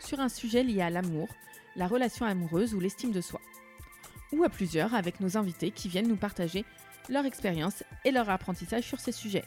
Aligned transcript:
sur 0.00 0.20
un 0.20 0.28
sujet 0.28 0.62
lié 0.62 0.82
à 0.82 0.90
l'amour, 0.90 1.28
la 1.76 1.86
relation 1.86 2.26
amoureuse 2.26 2.74
ou 2.74 2.80
l'estime 2.80 3.12
de 3.12 3.20
soi. 3.20 3.40
Ou 4.32 4.44
à 4.44 4.48
plusieurs 4.48 4.94
avec 4.94 5.20
nos 5.20 5.36
invités 5.36 5.70
qui 5.70 5.88
viennent 5.88 6.08
nous 6.08 6.16
partager 6.16 6.64
leur 7.08 7.24
expérience 7.24 7.84
et 8.04 8.10
leur 8.10 8.28
apprentissage 8.28 8.84
sur 8.84 9.00
ces 9.00 9.12
sujets. 9.12 9.44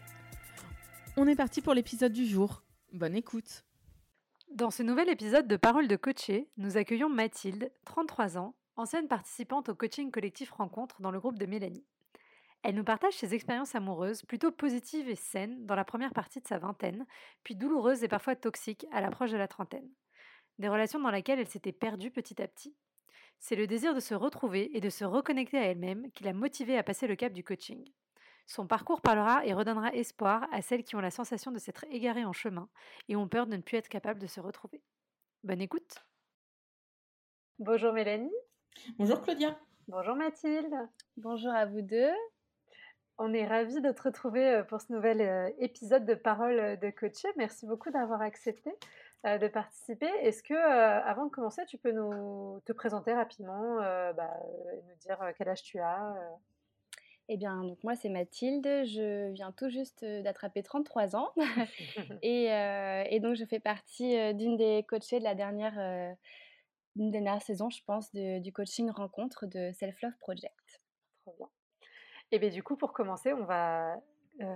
On 1.17 1.27
est 1.27 1.35
parti 1.35 1.61
pour 1.61 1.73
l'épisode 1.73 2.13
du 2.13 2.25
jour. 2.25 2.63
Bonne 2.93 3.15
écoute. 3.15 3.63
Dans 4.49 4.71
ce 4.71 4.83
nouvel 4.83 5.09
épisode 5.09 5.47
de 5.47 5.55
Parole 5.55 5.87
de 5.87 5.95
coacher, 5.95 6.49
nous 6.57 6.77
accueillons 6.77 7.09
Mathilde, 7.09 7.71
33 7.85 8.37
ans, 8.37 8.55
ancienne 8.75 9.07
participante 9.07 9.69
au 9.69 9.75
coaching 9.75 10.11
collectif 10.11 10.51
Rencontre 10.51 11.01
dans 11.01 11.11
le 11.11 11.19
groupe 11.19 11.39
de 11.39 11.45
Mélanie. 11.45 11.85
Elle 12.63 12.75
nous 12.75 12.83
partage 12.83 13.13
ses 13.13 13.33
expériences 13.33 13.75
amoureuses 13.75 14.23
plutôt 14.23 14.51
positives 14.51 15.09
et 15.09 15.15
saines 15.15 15.65
dans 15.65 15.75
la 15.75 15.85
première 15.85 16.13
partie 16.13 16.41
de 16.41 16.47
sa 16.47 16.59
vingtaine, 16.59 17.05
puis 17.43 17.55
douloureuses 17.55 18.03
et 18.03 18.07
parfois 18.07 18.35
toxiques 18.35 18.85
à 18.91 19.01
l'approche 19.01 19.31
de 19.31 19.37
la 19.37 19.47
trentaine. 19.47 19.89
Des 20.61 20.69
relations 20.69 20.99
dans 20.99 21.09
lesquelles 21.09 21.39
elle 21.39 21.47
s'était 21.47 21.71
perdue 21.71 22.11
petit 22.11 22.39
à 22.39 22.47
petit. 22.47 22.75
C'est 23.39 23.55
le 23.55 23.65
désir 23.65 23.95
de 23.95 23.99
se 23.99 24.13
retrouver 24.13 24.69
et 24.77 24.79
de 24.79 24.91
se 24.91 25.03
reconnecter 25.03 25.57
à 25.57 25.63
elle-même 25.63 26.11
qui 26.11 26.23
l'a 26.23 26.33
motivée 26.33 26.77
à 26.77 26.83
passer 26.83 27.07
le 27.07 27.15
cap 27.15 27.33
du 27.33 27.43
coaching. 27.43 27.83
Son 28.45 28.67
parcours 28.67 29.01
parlera 29.01 29.43
et 29.43 29.55
redonnera 29.55 29.91
espoir 29.95 30.47
à 30.51 30.61
celles 30.61 30.83
qui 30.83 30.95
ont 30.95 31.01
la 31.01 31.09
sensation 31.09 31.51
de 31.51 31.57
s'être 31.57 31.85
égarées 31.89 32.25
en 32.25 32.31
chemin 32.31 32.69
et 33.09 33.15
ont 33.15 33.27
peur 33.27 33.47
de 33.47 33.55
ne 33.55 33.61
plus 33.63 33.77
être 33.77 33.89
capables 33.89 34.19
de 34.19 34.27
se 34.27 34.39
retrouver. 34.39 34.83
Bonne 35.43 35.61
écoute 35.61 36.05
Bonjour 37.57 37.91
Mélanie 37.91 38.29
Bonjour 38.99 39.19
Claudia 39.19 39.59
Bonjour 39.87 40.15
Mathilde 40.15 40.75
Bonjour 41.17 41.51
à 41.51 41.65
vous 41.65 41.81
deux 41.81 42.11
on 43.23 43.33
est 43.33 43.45
ravis 43.45 43.81
de 43.81 43.91
te 43.91 44.01
retrouver 44.01 44.63
pour 44.67 44.81
ce 44.81 44.91
nouvel 44.91 45.53
épisode 45.59 46.07
de 46.07 46.15
Parole 46.15 46.79
de 46.79 46.89
Coacher. 46.89 47.27
Merci 47.35 47.67
beaucoup 47.67 47.91
d'avoir 47.91 48.19
accepté 48.19 48.71
de 49.23 49.47
participer. 49.47 50.09
Est-ce 50.21 50.41
que, 50.41 50.53
avant 50.53 51.25
de 51.25 51.31
commencer, 51.31 51.63
tu 51.67 51.77
peux 51.77 51.91
nous 51.91 52.59
te 52.65 52.73
présenter 52.73 53.13
rapidement, 53.13 53.77
bah, 54.13 54.33
nous 54.87 54.95
dire 54.99 55.19
quel 55.37 55.49
âge 55.49 55.63
tu 55.63 55.79
as 55.79 56.15
eh 57.33 57.37
bien, 57.37 57.63
donc 57.63 57.81
moi, 57.85 57.95
c'est 57.95 58.09
Mathilde. 58.09 58.65
Je 58.65 59.31
viens 59.31 59.53
tout 59.53 59.69
juste 59.69 60.03
d'attraper 60.03 60.63
33 60.63 61.15
ans. 61.15 61.31
et, 62.21 63.19
donc, 63.21 63.35
je 63.35 63.45
fais 63.45 63.61
partie 63.61 64.33
d'une 64.33 64.57
des 64.57 64.83
coachées 64.87 65.19
de 65.19 65.23
la 65.23 65.33
dernière, 65.33 66.15
dernière 66.95 67.41
saison, 67.41 67.69
je 67.69 67.81
pense, 67.85 68.11
du 68.13 68.51
coaching 68.51 68.89
rencontre 68.89 69.45
de 69.45 69.71
Self 69.71 70.01
Love 70.01 70.17
Project. 70.19 70.81
Trop 71.21 71.33
bien. 71.37 71.47
Et 72.31 72.39
bien 72.39 72.49
du 72.49 72.63
coup, 72.63 72.75
pour 72.75 72.93
commencer, 72.93 73.33
on 73.33 73.45
va 73.45 73.95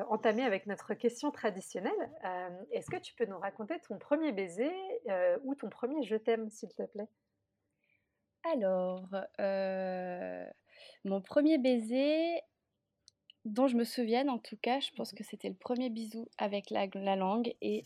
entamer 0.09 0.43
avec 0.43 0.65
notre 0.67 0.93
question 0.93 1.31
traditionnelle. 1.31 2.11
Est-ce 2.71 2.89
que 2.89 2.97
tu 2.97 3.13
peux 3.15 3.25
nous 3.25 3.39
raconter 3.39 3.79
ton 3.79 3.97
premier 3.97 4.31
baiser 4.31 4.71
ou 5.43 5.55
ton 5.55 5.69
premier 5.69 6.03
je 6.03 6.15
t'aime, 6.15 6.49
s'il 6.49 6.69
te 6.69 6.83
plaît? 6.83 7.07
Alors, 8.51 9.07
mon 11.03 11.21
premier 11.21 11.57
baiser, 11.57 12.41
dont 13.45 13.67
je 13.67 13.75
me 13.75 13.83
souvienne 13.83 14.29
en 14.29 14.39
tout 14.39 14.57
cas, 14.57 14.79
je 14.79 14.91
pense 14.91 15.13
que 15.13 15.23
c'était 15.23 15.49
le 15.49 15.55
premier 15.55 15.89
bisou 15.89 16.27
avec 16.37 16.69
la, 16.69 16.87
la 16.93 17.15
langue 17.15 17.55
et 17.61 17.85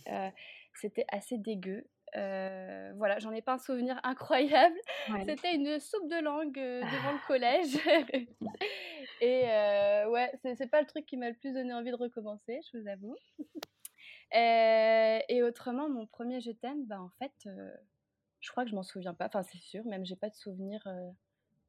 c'était 0.74 1.06
assez 1.09 1.38
dégueu. 1.38 1.86
Euh, 2.16 2.92
voilà, 2.96 3.20
j'en 3.20 3.31
ai 3.31 3.42
pas 3.42 3.53
un 3.53 3.59
souvenir 3.59 4.00
incroyable. 4.03 4.78
C'était 5.25 5.56
une 5.56 5.80
soupe 5.80 6.09
de 6.09 6.22
langue 6.22 6.58
euh, 6.58 6.81
devant 6.81 7.12
le 7.12 7.28
collège. 7.28 7.75
et 9.22 9.44
euh, 9.50 10.09
ouais, 10.09 10.31
c'est 10.56 10.70
pas 10.70 10.81
le 10.81 10.88
truc 10.88 11.06
qui 11.06 11.18
m'a 11.18 11.30
le 11.30 11.36
plus 11.36 11.53
donné 11.53 11.74
envie 11.74 11.92
de 11.92 11.96
recommencer, 11.96 12.59
je 12.72 12.80
vous 12.80 12.88
avoue. 12.88 13.16
et 14.31 15.44
autrement, 15.44 15.90
mon 15.90 16.06
premier 16.06 16.42
je 16.42 16.52
t'aime, 16.52 16.86
bah 16.86 17.02
en 17.02 17.09
fait, 17.20 17.50
je 18.40 18.52
crois 18.52 18.64
que 18.64 18.70
je 18.70 18.76
m'en 18.76 18.84
souviens 18.84 19.14
pas. 19.14 19.28
Enfin, 19.28 19.44
c'est 19.44 19.58
sûr, 19.59 19.86
même 19.86 20.06
j'ai 20.06 20.16
pas 20.16 20.30
de 20.30 20.36
souvenir. 20.36 20.88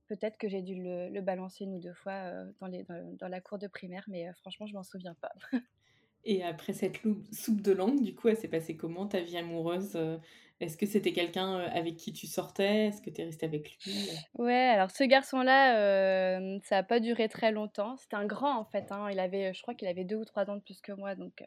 Peut-être 0.09 0.39
que 0.39 0.49
j'ai 0.49 0.63
dû 0.63 0.75
le, 0.75 1.21
balancer 1.21 1.65
une 1.65 1.77
ou 1.77 1.81
deux 1.81 1.95
fois 1.95 2.33
dans, 2.61 2.67
les, 2.67 2.85
dans, 2.85 3.29
la 3.29 3.41
cour 3.41 3.59
de 3.59 3.69
primaire, 3.69 4.05
mais 4.09 4.31
franchement, 4.41 4.67
je 4.67 4.75
m'en 4.75 4.83
souviens 4.83 5.15
pas. 5.15 5.33
Et 6.25 6.43
après 6.43 6.73
cette 6.73 7.01
soupe 7.33 7.63
de 7.63 7.73
langue, 7.73 8.03
du 8.03 8.15
coup, 8.15 8.29
elle 8.29 8.37
s'est 8.37 8.49
passée 8.49 8.77
comment 8.77 9.07
ta 9.07 9.21
vie 9.21 9.37
amoureuse 9.37 9.93
euh? 9.97 10.19
Est-ce 10.61 10.77
que 10.77 10.85
c'était 10.85 11.15
quelqu'un 11.15 11.57
euh, 11.57 11.69
avec 11.73 11.97
qui 11.97 12.13
tu 12.13 12.27
sortais? 12.27 12.89
Est-ce 12.89 13.01
que 13.01 13.09
tu 13.09 13.23
es 13.23 13.25
restée 13.25 13.47
avec 13.47 13.79
lui? 13.83 14.11
Ouais, 14.35 14.53
alors 14.53 14.91
ce 14.91 15.05
garçon-là, 15.05 15.79
euh, 15.79 16.59
ça 16.65 16.77
n'a 16.77 16.83
pas 16.83 17.01
duré 17.01 17.31
très 17.31 17.51
longtemps. 17.51 17.97
C'était 17.97 18.17
un 18.17 18.27
grand 18.27 18.59
en 18.59 18.67
fait. 18.67 18.93
Hein. 18.93 19.09
Il 19.11 19.19
avait, 19.21 19.55
je 19.55 19.63
crois 19.63 19.75
qu'il 19.75 19.89
avait 19.89 20.05
deux 20.05 20.17
ou 20.17 20.25
trois 20.27 20.51
ans 20.51 20.57
de 20.57 20.61
plus 20.61 20.83
que 20.83 20.93
moi. 20.93 21.15
Donc, 21.15 21.43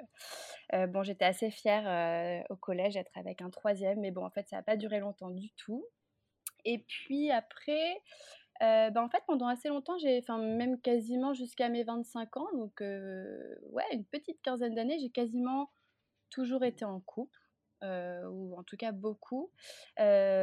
bon, 0.71 1.03
j'étais 1.03 1.25
assez 1.25 1.51
fière 1.51 2.43
au 2.49 2.55
collège 2.55 2.95
d'être 2.95 3.15
avec 3.15 3.43
un 3.43 3.51
troisième. 3.51 3.99
Mais 3.99 4.09
bon, 4.09 4.25
en 4.25 4.31
fait, 4.31 4.49
ça 4.49 4.55
n'a 4.55 4.63
pas 4.63 4.77
duré 4.77 4.99
longtemps 4.99 5.29
du 5.29 5.51
tout. 5.51 5.85
Et 6.65 6.79
puis 6.79 7.29
après, 7.29 8.01
euh, 8.63 8.89
bah, 8.91 9.03
en 9.03 9.09
fait, 9.09 9.23
pendant 9.27 9.47
assez 9.47 9.67
longtemps, 9.67 9.97
j'ai, 9.97 10.19
enfin 10.19 10.37
même 10.37 10.79
quasiment 10.79 11.33
jusqu'à 11.33 11.69
mes 11.69 11.83
25 11.83 12.37
ans, 12.37 12.47
donc 12.53 12.79
ouais, 12.79 13.83
une 13.91 14.05
petite 14.05 14.41
quinzaine 14.41 14.75
d'années, 14.75 14.99
j'ai 14.99 15.09
quasiment 15.09 15.71
toujours 16.29 16.63
été 16.63 16.85
en 16.85 16.99
couple. 17.01 17.39
ou 17.81 18.55
en 18.57 18.63
tout 18.63 18.77
cas 18.77 18.91
beaucoup, 18.91 19.51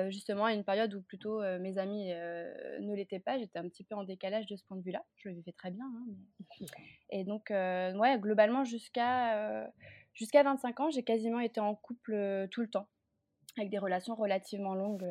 justement 0.09 0.45
à 0.45 0.53
une 0.53 0.65
période 0.65 0.95
où 0.95 1.03
plutôt 1.03 1.41
mes 1.59 1.79
amis 1.79 2.09
ne 2.09 2.95
l'étaient 2.95 3.21
pas, 3.21 3.39
j'étais 3.39 3.59
un 3.59 3.69
petit 3.69 3.85
peu 3.85 3.95
en 3.95 4.05
décalage 4.05 4.47
de 4.47 4.57
ce 4.57 4.65
point 4.65 4.77
de 4.77 4.83
vue-là, 4.83 5.05
je 5.17 5.29
le 5.29 5.35
vivais 5.37 5.53
très 5.53 5.71
bien. 5.71 5.87
Hein, 5.87 6.47
et 7.11 7.25
donc, 7.25 7.47
ouais, 7.51 8.19
globalement 8.19 8.65
jusqu'à 8.65 9.71
jusqu'à 10.13 10.43
25 10.43 10.81
ans, 10.81 10.91
j'ai 10.91 11.05
quasiment 11.05 11.41
été 11.41 11.61
en 11.61 11.75
couple 11.75 12.49
tout 12.51 12.61
le 12.61 12.69
temps, 12.69 12.89
avec 13.57 13.71
des 13.71 13.79
relations 13.79 14.15
relativement 14.15 14.75
longues 14.75 15.09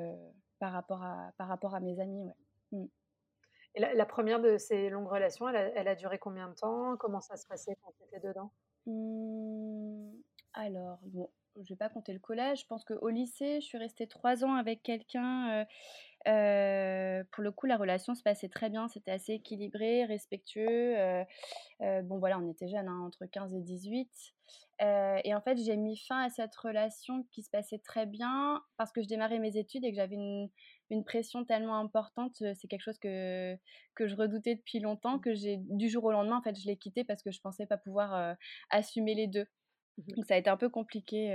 par, 0.60 0.74
rapport 0.74 1.02
à, 1.02 1.32
par 1.38 1.48
rapport 1.48 1.74
à 1.74 1.80
mes 1.80 2.00
amis. 2.00 2.24
Ouais. 2.24 2.36
Mmh. 2.72 2.86
La, 3.76 4.06
première 4.06 4.40
de 4.40 4.58
ces 4.58 4.90
longues 4.90 5.08
relations, 5.08 5.48
elle 5.48 5.88
a, 5.88 5.96
duré 5.96 6.18
combien 6.20 6.50
de 6.50 6.56
temps? 6.56 6.98
Comment 6.98 7.22
ça 7.22 7.38
se 7.38 7.46
passait 7.48 7.78
quand 7.82 7.92
tu 7.98 8.04
étais 8.04 8.28
dedans? 8.28 8.52
Mmh, 8.86 10.12
Alors, 10.54 11.00
bon, 11.04 11.30
je 11.56 11.62
ne 11.62 11.68
vais 11.68 11.76
pas 11.76 11.90
compter 11.90 12.12
le 12.12 12.20
collège. 12.20 12.62
Je 12.62 12.66
pense 12.66 12.84
qu'au 12.84 13.10
lycée, 13.10 13.62
je 13.62 13.66
suis 13.66 13.78
restée 13.78 14.08
trois 14.08 14.44
ans 14.44 14.56
avec 14.56 14.82
quelqu'un. 14.84 15.66
pour 16.26 17.44
le 17.44 17.52
coup, 17.52 17.68
la 17.68 17.78
relation 17.78 18.16
se 18.16 18.24
passait 18.24 18.50
très 18.50 18.70
bien. 18.70 18.88
C'était 18.88 19.12
assez 19.12 19.34
équilibré, 19.34 20.06
respectueux. 20.06 20.96
bon, 21.80 22.18
voilà, 22.18 22.40
on 22.40 22.50
était 22.50 22.68
jeunes, 22.68 22.88
hein, 22.88 23.02
entre 23.06 23.26
15 23.28 23.54
et 23.54 23.62
18. 23.62 24.34
Et 24.80 25.34
en 25.34 25.42
fait, 25.42 25.58
j'ai 25.58 25.76
mis 25.76 25.98
fin 25.98 26.24
à 26.24 26.30
cette 26.30 26.56
relation 26.56 27.24
qui 27.32 27.44
se 27.44 27.50
passait 27.50 27.80
très 27.80 28.06
bien 28.06 28.62
parce 28.78 28.92
que 28.92 29.02
je 29.02 29.08
démarrais 29.08 29.40
mes 29.40 29.58
études 29.58 29.84
et 29.84 29.92
que 29.92 29.96
j'avais 29.96 30.16
une, 30.16 30.50
une 30.90 31.04
pression 31.04 31.44
tellement 31.44 31.78
importante. 31.78 32.42
C'est 32.56 32.68
quelque 32.68 32.84
chose 32.84 33.00
que, 33.00 33.58
que 33.96 34.08
je 34.08 34.16
redoutais 34.16 34.56
depuis 34.56 34.80
longtemps, 34.80 35.18
mmh. 35.18 35.22
que 35.22 35.34
j'ai 35.34 35.58
du 35.58 35.90
jour 35.90 36.06
au 36.06 36.12
lendemain, 36.12 36.38
en 36.38 36.42
fait, 36.42 36.58
je 36.58 36.66
l'ai 36.66 36.78
quitté 36.78 37.04
parce 37.04 37.22
que 37.22 37.32
je 37.32 37.42
pensais 37.42 37.66
pas 37.66 37.78
pouvoir 37.78 38.38
assumer 38.70 39.16
les 39.16 39.28
deux. 39.28 39.46
Mmh 39.98 40.16
Donc 40.16 40.26
ça 40.26 40.36
a 40.36 40.38
été 40.38 40.50
un 40.50 40.58
peu 40.58 40.70
compliqué 40.70 41.34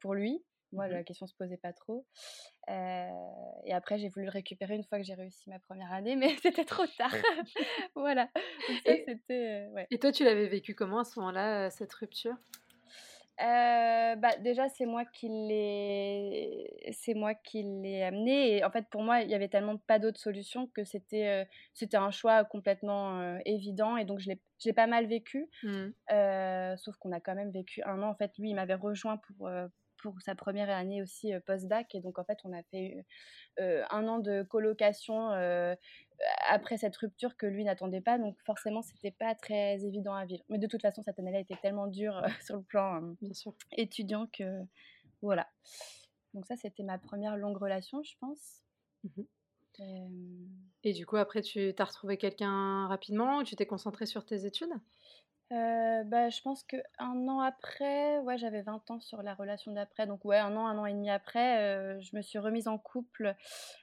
pour 0.00 0.14
lui. 0.14 0.44
Moi, 0.72 0.86
mmh 0.86 0.92
la 0.92 1.02
question 1.02 1.26
se 1.26 1.34
posait 1.34 1.56
pas 1.56 1.72
trop. 1.72 2.06
et 2.68 3.72
après, 3.72 3.98
j'ai 3.98 4.08
voulu 4.08 4.26
le 4.26 4.30
récupérer 4.30 4.74
une 4.74 4.84
fois 4.84 4.98
que 4.98 5.04
j'ai 5.04 5.14
réussi 5.14 5.48
ma 5.48 5.58
première 5.58 5.92
année, 5.92 6.14
mais 6.16 6.36
c'était 6.42 6.64
trop 6.64 6.86
tard. 6.98 7.14
voilà. 7.96 8.28
et, 8.84 9.06
et 9.90 9.98
toi, 9.98 10.12
tu 10.12 10.24
l'avais 10.24 10.46
vécu 10.46 10.74
comment 10.74 11.00
à 11.00 11.04
ce 11.04 11.18
moment-là, 11.18 11.70
cette 11.70 11.92
rupture? 11.94 12.36
Euh, 13.40 14.16
bah, 14.16 14.36
déjà, 14.38 14.68
c'est 14.68 14.86
moi 14.86 15.04
qui 15.04 15.28
l'ai, 15.28 16.92
c'est 16.92 17.14
moi 17.14 17.34
qui 17.34 17.62
l'ai 17.62 18.02
amené. 18.02 18.56
Et 18.56 18.64
en 18.64 18.70
fait, 18.70 18.86
pour 18.90 19.02
moi, 19.02 19.20
il 19.20 19.30
y 19.30 19.34
avait 19.34 19.48
tellement 19.48 19.76
pas 19.76 19.98
d'autres 19.98 20.20
solutions 20.20 20.66
que 20.68 20.84
c'était, 20.84 21.28
euh, 21.28 21.44
c'était 21.72 21.96
un 21.96 22.10
choix 22.10 22.44
complètement 22.44 23.20
euh, 23.20 23.38
évident. 23.44 23.96
Et 23.96 24.04
donc, 24.04 24.18
je 24.18 24.28
l'ai, 24.28 24.40
j'ai 24.58 24.72
pas 24.72 24.88
mal 24.88 25.06
vécu. 25.06 25.48
Mmh. 25.62 25.88
sauf 26.78 26.96
qu'on 26.96 27.12
a 27.12 27.20
quand 27.20 27.34
même 27.34 27.52
vécu 27.52 27.82
un 27.84 28.02
an. 28.02 28.10
En 28.10 28.16
fait, 28.16 28.32
lui, 28.38 28.50
il 28.50 28.54
m'avait 28.54 28.74
rejoint 28.74 29.18
pour 29.18 29.48
pour 30.00 30.14
sa 30.20 30.36
première 30.36 30.70
année 30.70 31.02
aussi 31.02 31.32
post-bac. 31.44 31.92
Et 31.94 32.00
donc, 32.00 32.18
en 32.18 32.24
fait, 32.24 32.38
on 32.44 32.52
a 32.52 32.62
fait 32.70 33.04
un 33.58 34.08
an 34.08 34.18
de 34.18 34.42
colocation 34.42 35.30
après 36.48 36.76
cette 36.78 36.96
rupture 36.96 37.36
que 37.36 37.46
lui 37.46 37.64
n'attendait 37.64 38.00
pas. 38.00 38.18
Donc, 38.18 38.36
forcément, 38.44 38.82
c'était 38.82 39.10
pas 39.10 39.34
très 39.34 39.84
évident 39.84 40.14
à 40.14 40.24
vivre. 40.24 40.44
Mais 40.48 40.58
de 40.58 40.66
toute 40.66 40.82
façon, 40.82 41.02
cette 41.02 41.18
année-là 41.18 41.40
était 41.40 41.56
tellement 41.56 41.86
dure 41.86 42.22
sur 42.44 42.56
le 42.56 42.62
plan 42.62 43.14
Bien 43.20 43.34
sûr. 43.34 43.54
étudiant 43.72 44.26
que 44.26 44.62
voilà. 45.22 45.48
Donc, 46.34 46.46
ça, 46.46 46.56
c'était 46.56 46.82
ma 46.82 46.98
première 46.98 47.36
longue 47.36 47.56
relation, 47.58 48.02
je 48.02 48.14
pense. 48.20 48.62
Mmh 49.04 49.22
Et 50.82 50.92
du 50.92 51.06
coup, 51.06 51.16
après, 51.16 51.40
tu 51.42 51.72
as 51.78 51.84
retrouvé 51.84 52.16
quelqu'un 52.16 52.88
rapidement 52.88 53.38
ou 53.38 53.44
tu 53.44 53.54
t'es 53.54 53.66
concentrée 53.66 54.06
sur 54.06 54.24
tes 54.24 54.44
études? 54.44 54.72
Bah, 55.50 56.28
je 56.28 56.40
pense 56.42 56.62
qu'un 56.62 56.80
an 57.28 57.40
après, 57.40 58.18
ouais, 58.20 58.38
j'avais 58.38 58.62
20 58.62 58.90
ans 58.90 59.00
sur 59.00 59.22
la 59.22 59.34
relation 59.34 59.72
d'après, 59.72 60.06
donc 60.06 60.24
ouais, 60.24 60.38
un 60.38 60.54
an, 60.56 60.66
un 60.66 60.78
an 60.78 60.86
et 60.86 60.92
demi 60.92 61.10
après, 61.10 62.00
je 62.00 62.16
me 62.16 62.22
suis 62.22 62.38
remise 62.38 62.68
en 62.68 62.78
couple 62.78 63.34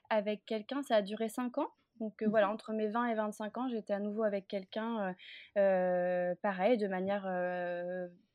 avec 0.09 0.45
quelqu'un. 0.45 0.83
Ça 0.83 0.97
a 0.97 1.01
duré 1.01 1.29
5 1.29 1.57
ans. 1.57 1.69
Donc 1.99 2.21
mmh 2.21 2.29
voilà, 2.29 2.49
entre 2.49 2.73
mes 2.73 2.87
20 2.87 3.07
et 3.07 3.15
25 3.15 3.57
ans, 3.57 3.69
j'étais 3.69 3.93
à 3.93 3.99
nouveau 3.99 4.23
avec 4.23 4.47
quelqu'un, 4.47 5.15
pareil, 5.55 6.77
de 6.77 6.87
manière 6.87 7.23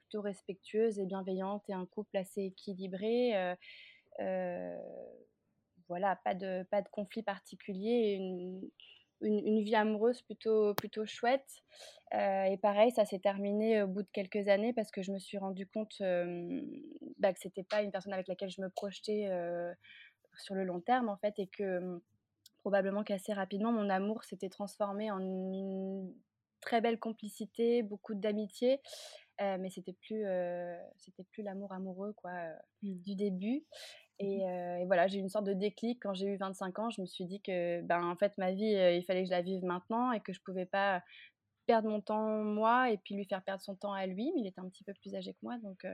plutôt 0.02 0.22
respectueuse 0.22 0.98
et 0.98 1.06
bienveillante 1.06 1.68
et 1.68 1.74
un 1.74 1.86
couple 1.86 2.16
assez 2.16 2.42
équilibré. 2.42 3.34
voilà, 5.88 6.16
pas 6.24 6.34
de, 6.34 6.62
pas 6.70 6.82
de 6.82 6.88
conflit 6.88 7.22
particulier, 7.22 8.14
une, 8.14 8.70
une, 9.20 9.60
vie 9.62 9.74
amoureuse 9.74 10.22
plutôt, 10.22 10.74
plutôt 10.74 11.04
chouette. 11.04 11.62
et 12.12 12.56
pareil, 12.62 12.90
ça 12.92 13.04
s'est 13.04 13.18
terminé 13.18 13.82
au 13.82 13.88
bout 13.88 14.02
de 14.02 14.08
quelques 14.12 14.48
années 14.48 14.72
parce 14.72 14.90
que 14.90 15.02
je 15.02 15.12
me 15.12 15.18
suis 15.18 15.38
rendu 15.38 15.66
compte 15.66 16.02
bah, 17.18 17.32
que 17.32 17.40
c'était 17.40 17.64
pas 17.64 17.82
une 17.82 17.90
personne 17.90 18.14
avec 18.14 18.28
laquelle 18.28 18.50
je 18.50 18.62
me 18.62 18.70
projetais 18.70 19.28
sur 20.38 20.54
le 20.54 20.64
long 20.64 20.80
terme 20.80 21.08
en 21.08 21.16
fait 21.16 21.38
et 21.38 21.46
que 21.46 22.00
probablement 22.60 23.04
qu'assez 23.04 23.32
rapidement, 23.32 23.72
mon 23.72 23.88
amour 23.90 24.24
s'était 24.24 24.48
transformé 24.48 25.10
en 25.10 25.20
une 25.20 26.12
très 26.60 26.80
belle 26.80 26.98
complicité, 26.98 27.82
beaucoup 27.82 28.14
d'amitié, 28.14 28.80
euh, 29.40 29.56
mais 29.58 29.70
c'était 29.70 29.94
plus, 29.94 30.24
euh, 30.26 30.76
c'était 30.98 31.24
plus 31.24 31.42
l'amour 31.42 31.72
amoureux 31.72 32.12
quoi, 32.12 32.30
euh, 32.30 32.54
mmh. 32.82 32.94
du 33.00 33.14
début. 33.16 33.64
Mmh 34.20 34.22
et, 34.22 34.84
voilà, 34.84 35.06
j'ai 35.06 35.16
eu 35.16 35.22
une 35.22 35.30
sorte 35.30 35.46
de 35.46 35.54
déclic 35.54 35.98
quand 36.02 36.12
j'ai 36.12 36.26
eu 36.26 36.36
25 36.36 36.78
ans. 36.78 36.90
Je 36.90 37.00
me 37.00 37.06
suis 37.06 37.24
dit 37.24 37.40
que, 37.40 37.80
ben, 37.80 38.04
en 38.04 38.16
fait, 38.16 38.36
ma 38.36 38.52
vie, 38.52 38.66
il 38.66 39.02
fallait 39.06 39.22
que 39.22 39.28
je 39.28 39.30
la 39.30 39.40
vive 39.40 39.64
maintenant 39.64 40.12
et 40.12 40.20
que 40.20 40.34
je 40.34 40.40
pouvais 40.42 40.66
pas 40.66 41.02
perdre 41.64 41.88
mon 41.88 42.02
temps 42.02 42.28
moi 42.44 42.90
et 42.90 42.98
puis 42.98 43.14
lui 43.14 43.24
faire 43.24 43.42
perdre 43.42 43.62
son 43.62 43.76
temps 43.76 43.94
à 43.94 44.04
lui. 44.06 44.30
Mais 44.34 44.42
il 44.42 44.46
était 44.46 44.60
un 44.60 44.68
petit 44.68 44.84
peu 44.84 44.92
plus 44.92 45.14
âgé 45.14 45.32
que 45.32 45.38
moi, 45.40 45.56
donc 45.62 45.86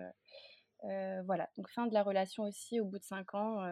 voilà. 1.25 1.49
Donc 1.57 1.69
fin 1.71 1.87
de 1.87 1.95
la 1.95 2.03
relation 2.03 2.43
aussi 2.43 2.81
au 2.81 2.87
bout 2.87 2.99
de 2.99 3.05
5 3.05 3.33
ans, 3.37 3.65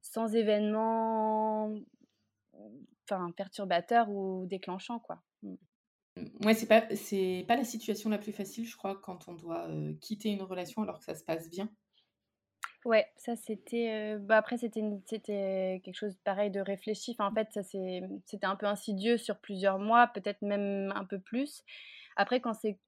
sans 0.00 0.34
événement 0.34 1.70
enfin, 3.04 3.30
perturbateur 3.32 4.08
ou 4.08 4.46
déclenchant, 4.46 4.98
quoi. 4.98 5.22
Mmh. 5.42 5.54
Ouais, 6.44 6.54
c'est 6.54 6.66
pas, 6.66 6.84
c'est 6.94 7.44
pas 7.46 7.56
la 7.56 7.64
situation 7.64 8.08
la 8.08 8.18
plus 8.18 8.32
facile, 8.32 8.66
je 8.66 8.76
crois, 8.76 8.98
quand 9.00 9.28
on 9.28 9.34
doit 9.34 9.68
quitter 10.00 10.30
une 10.30 10.42
relation 10.42 10.82
alors 10.82 10.98
que 10.98 11.04
ça 11.04 11.14
se 11.14 11.24
passe 11.24 11.50
bien. 11.50 11.68
Ouais, 12.86 13.06
ça 13.16 13.34
c'était. 13.34 14.16
bah 14.20 14.36
après, 14.36 14.58
c'était, 14.58 14.80
c'était 15.06 15.82
quelque 15.84 15.96
chose 15.96 16.16
pareil 16.22 16.52
de 16.52 16.60
réfléchi. 16.60 17.10
Enfin, 17.18 17.28
en 17.28 17.34
fait, 17.34 17.48
ça, 17.52 17.64
c'est, 17.64 18.00
c'était 18.26 18.46
un 18.46 18.54
peu 18.54 18.66
insidieux 18.66 19.18
sur 19.18 19.40
plusieurs 19.40 19.80
mois, 19.80 20.06
peut-être 20.06 20.40
même 20.42 20.92
un 20.94 21.04
peu 21.04 21.18
plus. 21.18 21.64
Après, 22.14 22.40
quand 22.40 22.54
c'est, 22.54 22.78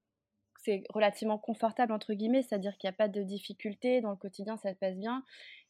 c'est 0.62 0.84
relativement 0.90 1.38
confortable, 1.38 1.92
entre 1.92 2.14
guillemets, 2.14 2.42
c'est-à-dire 2.42 2.78
qu'il 2.78 2.88
n'y 2.88 2.94
a 2.94 2.96
pas 2.96 3.08
de 3.08 3.22
difficultés 3.22 4.00
dans 4.00 4.10
le 4.10 4.16
quotidien, 4.16 4.56
ça 4.56 4.72
se 4.72 4.78
passe 4.78 4.96
bien. 4.96 5.24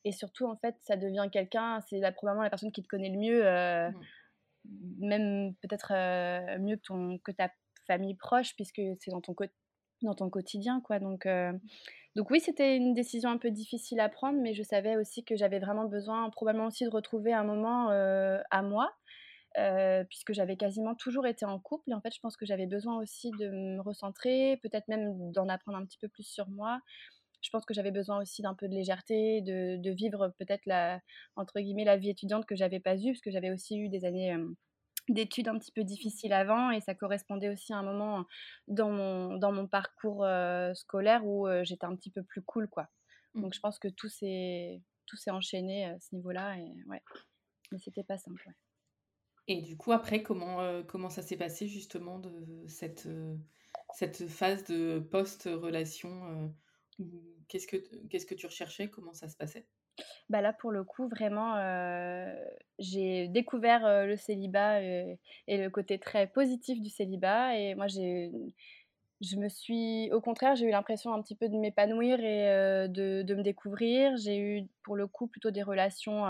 Et 0.05 0.13
surtout, 0.13 0.47
en 0.47 0.57
fait, 0.57 0.77
ça 0.81 0.97
devient 0.97 1.29
quelqu'un, 1.31 1.81
c'est 1.89 2.01
probablement 2.13 2.45
la 2.45 2.51
personne 2.51 2.73
qui 2.73 2.83
te 2.83 2.89
connaît 2.89 3.11
le 3.11 3.19
mieux, 3.19 3.47
euh, 3.47 3.91
mmh. 3.91 5.07
même 5.07 5.55
peut-être 5.57 5.93
euh, 5.93 6.59
mieux 6.59 6.77
que, 6.77 6.83
ton, 6.83 7.19
que 7.19 7.33
ta 7.33 7.51
famille 7.87 8.15
proche, 8.15 8.55
puisque 8.55 8.81
c'est 9.01 9.11
dans 9.11 9.21
ton, 9.21 9.35
dans 10.03 10.15
ton 10.15 10.31
quotidien. 10.31 10.81
quoi. 10.81 10.99
Donc, 10.99 11.27
euh, 11.27 11.53
donc 12.15 12.31
oui, 12.31 12.41
c'était 12.41 12.77
une 12.77 12.95
décision 12.95 13.31
un 13.31 13.39
peu 13.39 13.51
difficile 13.51 14.01
à 14.01 14.09
prendre, 14.09 14.41
mais 14.41 14.55
je 14.55 14.63
savais 14.63 14.97
aussi 14.97 15.25
que 15.25 15.37
j'avais 15.37 15.59
vraiment 15.59 15.87
besoin, 15.87 16.31
probablement 16.31 16.69
aussi, 16.69 16.85
de 16.85 16.91
retrouver 16.91 17.33
un 17.33 17.45
moment 17.45 17.91
à 17.91 18.63
moi. 18.63 18.93
puisque 20.09 20.33
j'avais 20.33 20.57
quasiment 20.57 20.95
toujours 20.95 21.27
été 21.27 21.45
en 21.45 21.59
couple. 21.59 21.91
Et 21.91 21.95
en 21.95 22.01
fait, 22.01 22.15
je 22.15 22.21
pense 22.21 22.37
que 22.37 22.47
j'avais 22.47 22.67
besoin 22.67 22.99
aussi 22.99 23.31
de 23.33 23.49
me 23.49 23.81
recentrer, 23.81 24.59
peut-être 24.63 24.87
même 24.89 25.33
d'en 25.33 25.49
apprendre 25.49 25.79
un 25.79 25.85
petit 25.85 25.99
peu 25.99 26.09
plus 26.09 26.25
sur 26.25 26.49
moi, 26.49 26.81
je 27.41 27.51
pense 27.51 27.65
que 27.65 27.75
j'avais 27.75 27.91
besoin 27.91 28.21
aussi 28.21 28.43
d'un 28.43 28.55
peu 28.55 28.69
de 28.69 28.75
légèreté, 28.75 29.41
de, 29.43 29.91
vivre 29.91 30.35
peut-être 30.39 30.67
la, 30.67 31.01
entre 31.37 31.61
guillemets, 31.61 31.85
la 31.85 31.97
vie 31.97 32.11
étudiante 32.11 32.47
que 32.47 32.57
j'avais 32.57 32.81
pas 32.81 32.97
eue, 32.97 33.13
parce 33.13 33.21
que 33.21 33.31
j'avais 33.31 33.51
aussi 33.51 33.79
eu 33.79 33.89
des 33.89 34.05
années 34.05 34.37
d'études 35.09 35.49
un 35.49 35.59
petit 35.59 35.73
peu 35.73 35.85
difficiles 35.85 36.33
avant, 36.33 36.71
et 36.71 36.81
ça 36.81 36.95
correspondait 36.95 37.49
aussi 37.49 37.73
à 37.73 37.79
un 37.79 37.83
moment 37.83 38.27
dans 38.67 38.91
mon, 38.91 39.37
dans 39.37 39.53
mon 39.53 39.67
parcours 39.67 40.27
scolaire 40.75 41.27
où 41.27 41.47
j'étais 41.63 41.87
un 41.87 41.97
petit 41.97 42.11
peu 42.11 42.23
plus 42.23 42.43
cool, 42.43 42.69
quoi. 42.69 42.89
Mmh. 43.35 43.43
Donc 43.43 43.55
je 43.55 43.61
pense 43.61 43.79
que 43.79 43.89
tout 43.89 44.09
s'est, 44.09 44.83
tout 45.07 45.17
s'est 45.17 45.31
enchaîné 45.31 45.87
à 45.87 46.01
ce 46.01 46.15
niveau-là, 46.15 46.59
et 46.59 46.75
ouais, 46.89 47.03
mais 47.73 47.79
c'était 47.79 48.05
pas 48.05 48.19
simple, 48.19 48.51
Et 49.47 49.63
du 49.63 49.77
coup, 49.77 49.93
après, 49.93 50.23
comment, 50.23 50.83
comment 50.85 51.11
ça 51.11 51.23
s'est 51.23 51.37
passé 51.37 51.69
justement 51.69 52.19
de 52.19 52.65
cette, 52.67 53.09
cette 53.95 54.27
phase 54.27 54.65
de 54.65 54.99
post-relation 54.99 56.53
Qu'est-ce 57.49 57.67
que, 57.67 57.77
qu'est-ce 58.09 58.27
que 58.27 58.35
tu 58.35 58.47
recherchais? 58.47 58.89
Comment 58.89 59.15
ça 59.15 59.29
se 59.29 59.37
passait? 59.37 59.67
Bah 60.29 60.41
là, 60.43 60.53
pour 60.53 60.71
le 60.71 60.85
coup, 60.85 61.09
vraiment, 61.09 61.57
j'ai 62.79 63.29
découvert 63.29 64.07
le 64.07 64.17
célibat 64.17 64.83
et 64.83 65.19
le 65.49 65.69
côté 65.71 65.99
très 65.99 66.27
positif 66.27 66.81
du 66.81 66.91
célibat. 66.91 67.57
Et 67.57 67.75
moi, 67.75 67.87
j'ai, 67.89 68.31
je 69.21 69.37
me 69.37 69.49
suis, 69.49 70.13
au 70.13 70.21
contraire, 70.21 70.55
j'ai 70.55 70.67
eu 70.67 70.71
l'impression 70.71 71.13
un 71.13 71.23
petit 71.23 71.35
peu 71.35 71.49
de 71.49 71.57
m'épanouir 71.57 72.21
et 72.21 72.89
de, 72.89 73.23
de, 73.23 73.35
me 73.35 73.43
découvrir. 73.43 74.17
J'ai 74.19 74.39
eu, 74.39 74.69
pour 74.83 74.97
le 74.97 75.07
coup, 75.07 75.27
plutôt 75.27 75.51
des 75.51 75.63
relations 75.63 76.25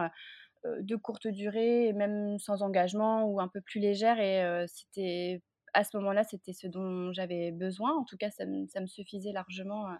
de 0.64 0.96
courte 0.96 1.26
durée, 1.26 1.92
même 1.92 2.38
sans 2.38 2.62
engagement 2.62 3.24
ou 3.24 3.40
un 3.40 3.48
peu 3.48 3.60
plus 3.60 3.80
légères. 3.80 4.20
Et 4.20 4.66
c'était, 4.68 5.42
à 5.74 5.84
ce 5.84 5.96
moment-là, 5.96 6.24
c'était 6.24 6.52
ce 6.52 6.66
dont 6.66 7.12
j'avais 7.12 7.52
besoin. 7.52 7.94
En 7.96 8.04
tout 8.04 8.16
cas, 8.16 8.30
ça, 8.30 8.44
ça 8.68 8.80
me 8.80 8.86
suffisait 8.86 9.32
largement 9.32 9.88
euh, 9.88 9.94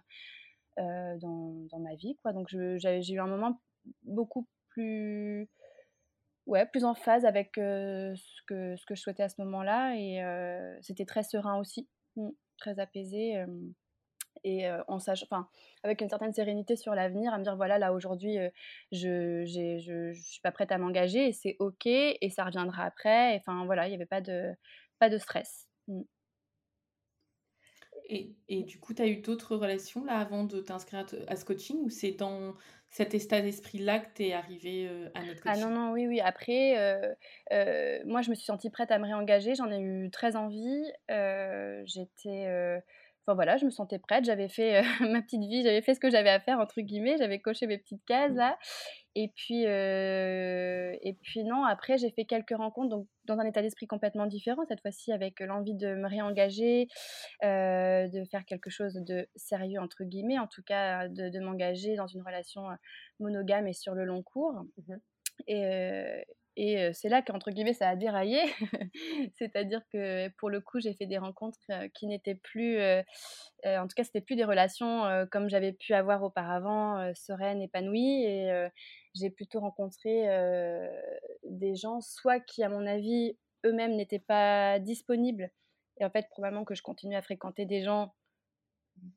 dans, 0.79 1.67
dans, 1.69 1.79
ma 1.79 1.95
vie. 1.95 2.15
Quoi. 2.21 2.33
Donc 2.33 2.47
j'ai 2.49 3.13
eu 3.13 3.19
un 3.19 3.27
moment 3.27 3.59
beaucoup 4.03 4.47
plus, 4.69 5.49
ouais, 6.45 6.65
plus 6.65 6.85
en 6.85 6.95
phase 6.95 7.25
avec 7.25 7.57
euh, 7.57 8.13
ce, 8.15 8.41
que, 8.47 8.75
ce 8.75 8.85
que 8.85 8.95
je 8.95 9.01
souhaitais 9.01 9.23
à 9.23 9.29
ce 9.29 9.41
moment-là. 9.41 9.95
Et 9.95 10.23
euh, 10.23 10.77
c'était 10.81 11.05
très 11.05 11.23
serein 11.23 11.59
aussi, 11.59 11.87
mmh, 12.15 12.29
très 12.57 12.79
apaisé. 12.79 13.43
et 14.43 14.69
sachant, 14.99 15.25
enfin, 15.29 15.49
avec 15.83 16.01
une 16.01 16.09
certaine 16.09 16.33
sérénité 16.33 16.75
sur 16.75 16.95
l'avenir, 16.95 17.33
à 17.33 17.37
me 17.37 17.43
dire 17.43 17.55
voilà, 17.55 17.77
là 17.77 17.93
aujourd'hui, 17.93 18.37
je, 18.91 19.41
ne 19.41 19.79
je, 19.79 20.13
suis 20.13 20.41
pas 20.41 20.51
prête 20.51 20.71
à 20.71 20.77
m'engager 20.77 21.27
et 21.27 21.33
c'est 21.33 21.55
ok 21.59 21.85
et 21.85 22.29
ça 22.29 22.45
reviendra 22.45 22.83
après. 22.85 23.35
Enfin 23.37 23.65
voilà, 23.65 23.87
il 23.87 23.89
n'y 23.89 23.95
avait 23.95 24.05
pas 24.05 24.21
de, 24.21 24.53
pas 24.99 25.09
de 25.09 25.17
stress. 25.17 25.67
Mmh. 25.87 26.01
Et, 28.09 28.35
et, 28.47 28.63
du 28.63 28.79
coup, 28.79 28.93
tu 28.95 29.01
as 29.03 29.07
eu 29.07 29.17
d'autres 29.17 29.55
relations 29.55 30.03
là 30.03 30.17
avant 30.17 30.43
de 30.43 30.59
t'inscrire 30.59 31.05
à, 31.27 31.35
ce 31.35 31.45
coaching 31.45 31.77
ou 31.83 31.89
c'est 31.89 32.11
dans 32.11 32.55
cet 32.89 33.13
état 33.13 33.39
d'esprit-là 33.39 33.99
que 33.99 34.07
tu 34.15 34.23
es 34.23 34.33
arrivée 34.33 34.87
euh, 34.89 35.09
à 35.13 35.23
notre 35.23 35.41
coaching 35.41 35.61
Ah 35.63 35.69
non, 35.69 35.75
non, 35.75 35.91
oui, 35.91 36.07
oui. 36.07 36.19
Après, 36.19 36.79
euh, 36.79 37.13
euh, 37.53 37.99
moi, 38.05 38.23
je 38.23 38.31
me 38.31 38.35
suis 38.35 38.45
sentie 38.45 38.71
prête 38.71 38.89
à 38.89 38.97
me 38.97 39.05
réengager. 39.05 39.53
J'en 39.53 39.71
ai 39.71 39.79
eu 39.79 40.09
très 40.09 40.35
envie. 40.35 40.91
J'étais 41.85 42.81
Enfin 43.29 43.35
voilà, 43.35 43.57
je 43.57 43.65
me 43.65 43.69
sentais 43.69 43.99
prête, 43.99 44.25
j'avais 44.25 44.47
fait 44.47 44.81
ma 45.01 45.21
petite 45.21 45.41
vie, 45.41 45.61
j'avais 45.61 45.83
fait 45.83 45.93
ce 45.93 45.99
que 45.99 46.09
j'avais 46.09 46.31
à 46.31 46.39
faire 46.39 46.57
entre 46.59 46.81
guillemets, 46.81 47.15
j'avais 47.19 47.39
coché 47.39 47.67
mes 47.67 47.77
petites 47.77 48.03
cases 48.05 48.33
là. 48.33 48.57
Et 49.13 49.27
puis, 49.35 49.65
et 49.65 51.17
puis 51.21 51.43
non, 51.43 51.63
après 51.63 51.99
j'ai 51.99 52.09
fait 52.09 52.25
quelques 52.25 52.57
rencontres 52.57 52.89
donc 52.89 53.07
dans 53.25 53.37
un 53.37 53.45
état 53.45 53.61
d'esprit 53.61 53.85
complètement 53.85 54.25
différent 54.25 54.63
cette 54.67 54.81
fois-ci 54.81 55.11
avec 55.11 55.41
l'envie 55.41 55.75
de 55.75 55.93
me 55.93 56.07
réengager, 56.07 56.87
de 57.43 58.25
faire 58.31 58.45
quelque 58.45 58.71
chose 58.71 58.95
de 58.95 59.27
sérieux 59.35 59.79
entre 59.79 60.05
guillemets, 60.05 60.39
en 60.39 60.47
tout 60.47 60.63
cas 60.63 61.07
de, 61.07 61.39
m'engager 61.39 61.95
dans 61.97 62.07
une 62.07 62.23
relation 62.23 62.63
monogame 63.19 63.67
et 63.67 63.73
sur 63.73 63.93
le 63.93 64.05
long 64.05 64.23
cours. 64.23 64.63
Mmh 64.87 64.95
et, 65.47 66.25
et 66.55 66.91
c'est 66.93 67.09
là 67.09 67.21
qu'entre 67.21 67.51
guillemets, 67.51 67.73
ça 67.73 67.89
a 67.89 67.95
déraillé. 67.95 68.39
C'est-à-dire 69.37 69.81
que 69.91 70.29
pour 70.37 70.49
le 70.49 70.61
coup, 70.61 70.79
j'ai 70.79 70.93
fait 70.93 71.05
des 71.05 71.17
rencontres 71.17 71.59
qui 71.93 72.07
n'étaient 72.07 72.35
plus, 72.35 72.81
en 73.65 73.87
tout 73.87 73.95
cas, 73.95 74.03
c'était 74.03 74.21
plus 74.21 74.35
des 74.35 74.43
relations 74.43 75.27
comme 75.31 75.49
j'avais 75.49 75.73
pu 75.73 75.93
avoir 75.93 76.23
auparavant, 76.23 77.13
sereines, 77.15 77.61
épanouies. 77.61 78.25
Et 78.25 78.67
j'ai 79.15 79.29
plutôt 79.29 79.59
rencontré 79.61 80.27
des 81.43 81.75
gens, 81.75 82.01
soit 82.01 82.39
qui, 82.39 82.63
à 82.63 82.69
mon 82.69 82.85
avis, 82.85 83.37
eux-mêmes 83.65 83.95
n'étaient 83.95 84.19
pas 84.19 84.79
disponibles. 84.79 85.49
Et 85.99 86.05
en 86.05 86.09
fait, 86.09 86.27
probablement 86.29 86.65
que 86.65 86.75
je 86.75 86.81
continue 86.81 87.15
à 87.15 87.21
fréquenter 87.21 87.65
des 87.65 87.83
gens 87.83 88.13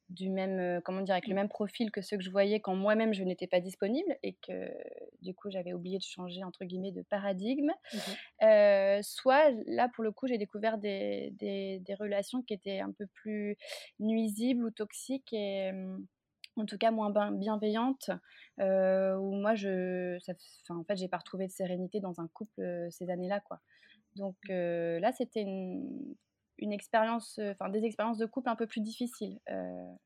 du 0.08 0.30
même, 0.30 0.58
euh, 0.58 0.80
comment 0.84 1.00
dire, 1.00 1.14
avec 1.14 1.26
le 1.26 1.34
mmh. 1.34 1.36
même 1.36 1.48
profil 1.48 1.90
que 1.90 2.02
ceux 2.02 2.16
que 2.16 2.22
je 2.22 2.30
voyais 2.30 2.60
quand 2.60 2.74
moi-même 2.74 3.14
je 3.14 3.22
n'étais 3.22 3.46
pas 3.46 3.60
disponible 3.60 4.16
et 4.22 4.34
que 4.34 4.70
du 5.22 5.34
coup 5.34 5.50
j'avais 5.50 5.72
oublié 5.72 5.98
de 5.98 6.04
changer 6.04 6.44
entre 6.44 6.64
guillemets 6.64 6.92
de 6.92 7.02
paradigme. 7.02 7.70
Mmh 7.70 7.98
euh, 8.42 9.00
soit 9.02 9.50
là 9.66 9.88
pour 9.94 10.02
le 10.02 10.10
coup 10.10 10.26
j'ai 10.26 10.38
découvert 10.38 10.78
des, 10.78 11.32
des, 11.38 11.78
des, 11.80 11.94
relations 11.94 12.42
qui 12.42 12.54
étaient 12.54 12.80
un 12.80 12.90
peu 12.90 13.06
plus 13.14 13.56
nuisibles 14.00 14.64
ou 14.64 14.70
toxiques 14.70 15.32
et 15.32 15.72
mmh, 15.72 16.06
en 16.56 16.66
tout 16.66 16.76
cas 16.76 16.90
moins 16.90 17.30
bienveillantes, 17.30 18.10
euh, 18.60 19.16
où 19.16 19.32
moi, 19.34 19.54
je, 19.54 20.18
ça, 20.20 20.34
en 20.74 20.84
fait, 20.84 20.96
j'ai 20.96 21.08
pas 21.08 21.16
retrouvé 21.16 21.46
de 21.46 21.52
sérénité 21.52 22.00
dans 22.00 22.20
un 22.20 22.28
couple 22.28 22.88
ces 22.90 23.08
années-là, 23.08 23.40
quoi. 23.40 23.60
Donc 24.16 24.36
là, 24.48 25.12
c'était 25.12 25.40
une, 25.40 26.14
une 26.62 26.72
expérience, 26.72 27.38
enfin 27.38 27.68
des 27.68 27.84
expériences 27.84 28.18
de 28.18 28.26
couple 28.26 28.48
un 28.48 28.56
peu 28.56 28.66
plus 28.66 28.80
difficiles 28.80 29.40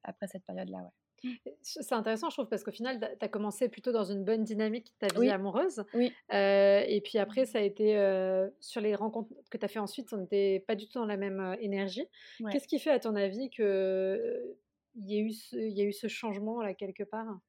après 0.02 0.26
cette 0.26 0.44
période-là, 0.44 0.78
ouais. 0.78 0.90
C'est 1.62 1.94
intéressant, 1.94 2.30
je 2.30 2.36
trouve, 2.36 2.48
parce 2.48 2.62
qu'au 2.62 2.70
final, 2.70 3.00
tu 3.00 3.24
as 3.24 3.28
commencé 3.28 3.68
plutôt 3.68 3.90
dans 3.90 4.04
une 4.04 4.22
bonne 4.24 4.44
dynamique, 4.44 4.94
ta 4.98 5.08
vie 5.08 5.30
amoureuse. 5.30 5.84
Oui. 5.94 6.12
et 6.30 7.00
puis 7.04 7.18
après, 7.18 7.46
ça 7.46 7.58
a 7.58 7.62
été 7.62 7.94
sur 8.60 8.80
les 8.80 8.94
rencontres 8.94 9.32
que 9.50 9.58
tu 9.58 9.64
as 9.64 9.68
fait 9.68 9.78
ensuite, 9.78 10.12
on 10.12 10.18
n'était 10.18 10.64
pas 10.66 10.74
du 10.74 10.86
tout 10.88 10.98
dans 10.98 11.06
la 11.06 11.16
même 11.16 11.56
énergie. 11.60 12.06
Qu'est-ce 12.50 12.68
qui 12.68 12.78
fait, 12.78 12.90
à 12.90 13.00
ton 13.00 13.16
avis, 13.16 13.50
qu'il 13.50 13.64
y, 14.96 15.16
y 15.52 15.80
a 15.80 15.84
eu 15.84 15.92
ce 15.92 16.06
changement 16.06 16.62
là 16.62 16.74
quelque 16.74 17.02
part? 17.04 17.40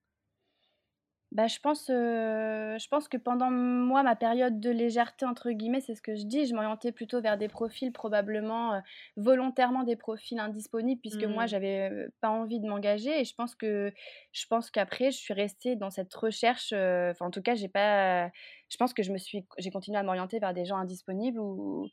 Bah, 1.33 1.47
je 1.47 1.59
pense, 1.59 1.87
je 1.87 2.87
pense 2.87 3.09
que 3.09 3.17
pendant 3.17 3.51
moi, 3.51 4.01
ma 4.01 4.15
période 4.15 4.61
de 4.61 4.69
«légèreté» 4.69 5.25
entre 5.25 5.51
guillemets, 5.51 5.81
c'est 5.81 5.93
ce 5.93 6.01
que 6.01 6.15
je 6.15 6.23
dis, 6.23 6.45
je 6.45 6.55
m'orientais 6.55 6.93
plutôt 6.93 7.21
vers 7.21 7.37
des 7.37 7.49
profils 7.49 7.91
probablement, 7.91 8.81
volontairement 9.17 9.83
des 9.83 9.97
profils 9.97 10.39
indisponibles 10.39 11.01
puisque 11.01 11.25
moi 11.25 11.43
mmh. 11.43 11.47
j'avais, 11.47 12.07
pas 12.21 12.29
envie 12.29 12.59
de 12.61 12.67
m'engager 12.67 13.19
et 13.19 13.25
je 13.25 13.35
pense 13.35 13.55
que 13.55 13.93
je 14.31 14.45
pense 14.47 14.71
qu'après 14.71 15.11
je 15.11 15.17
suis 15.17 15.33
restée 15.33 15.75
dans 15.75 15.89
cette 15.89 16.13
recherche, 16.13 16.71
enfin 16.71 17.25
en 17.25 17.31
tout 17.31 17.41
cas 17.41 17.55
j'ai 17.55 17.69
pas 17.69 18.29
je 18.69 18.77
pense 18.77 18.93
que 18.93 19.03
je 19.03 19.11
me 19.11 19.17
suis 19.17 19.45
j'ai 19.57 19.69
continué 19.69 19.97
à 19.97 20.03
m'orienter 20.03 20.39
vers 20.39 20.53
des 20.53 20.65
gens 20.65 20.77
indisponibles 20.77 21.39
ou 21.39 21.89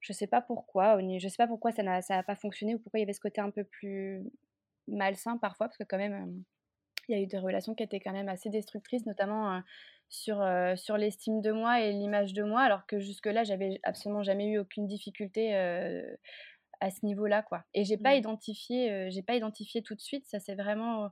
je 0.00 0.12
sais 0.12 0.26
pas 0.26 0.40
pourquoi, 0.40 0.98
je 1.00 1.28
sais 1.28 1.36
pas 1.36 1.46
pourquoi 1.46 1.72
ça 1.72 1.82
n'a 1.82 2.22
pas 2.22 2.36
fonctionné 2.36 2.74
ou 2.74 2.78
pourquoi 2.78 2.98
il 2.98 3.02
y 3.02 3.04
avait 3.04 3.12
ce 3.12 3.20
côté 3.20 3.40
un 3.40 3.50
peu 3.50 3.64
plus 3.64 4.24
malsain 4.86 5.36
parfois 5.38 5.68
parce 5.68 5.76
que 5.76 5.84
quand 5.84 5.98
même, 5.98 6.42
il 7.08 7.16
y 7.16 7.18
a 7.18 7.22
eu 7.22 7.26
des 7.26 7.38
relations 7.38 7.74
qui 7.74 7.82
étaient 7.82 8.00
quand 8.00 8.12
même 8.12 8.28
assez 8.28 8.50
destructrices, 8.50 9.06
notamment 9.06 9.62
sur, 10.08 10.44
sur 10.76 10.96
l'estime 10.96 11.40
de 11.40 11.52
moi 11.52 11.80
et 11.80 11.92
l'image 11.92 12.32
de 12.32 12.42
moi, 12.42 12.60
alors 12.60 12.86
que 12.86 12.98
jusque-là, 12.98 13.44
j'avais 13.44 13.80
absolument 13.82 14.22
jamais 14.22 14.46
eu 14.46 14.58
aucune 14.58 14.86
difficulté 14.86 15.54
à 16.80 16.90
ce 16.90 17.04
niveau-là, 17.04 17.42
quoi. 17.42 17.64
Et 17.74 17.84
j'ai 17.84 17.96
pas 17.96 18.14
mmh. 18.14 18.18
identifié, 18.18 19.10
j'ai 19.10 19.22
pas 19.22 19.34
identifié 19.34 19.82
tout 19.82 19.94
de 19.94 20.00
suite. 20.00 20.26
Ça 20.26 20.38
c'est 20.38 20.54
vraiment 20.54 21.10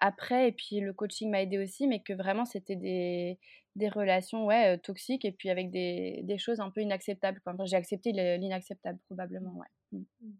après, 0.00 0.48
et 0.48 0.52
puis 0.52 0.80
le 0.80 0.92
coaching 0.92 1.30
m'a 1.30 1.42
aidé 1.42 1.58
aussi, 1.58 1.86
mais 1.86 2.00
que 2.00 2.12
vraiment 2.12 2.44
c'était 2.44 2.76
des, 2.76 3.38
des 3.76 3.88
relations 3.88 4.44
ouais, 4.44 4.76
toxiques 4.78 5.24
et 5.24 5.32
puis 5.32 5.48
avec 5.48 5.70
des, 5.70 6.20
des 6.24 6.38
choses 6.38 6.60
un 6.60 6.70
peu 6.70 6.80
inacceptables. 6.82 7.40
Enfin, 7.46 7.64
j'ai 7.64 7.76
accepté 7.76 8.12
l'inacceptable 8.12 8.98
probablement, 9.06 9.54
ouais. 9.54 9.66
Mmh. 9.92 10.02
Mmh. 10.20 10.32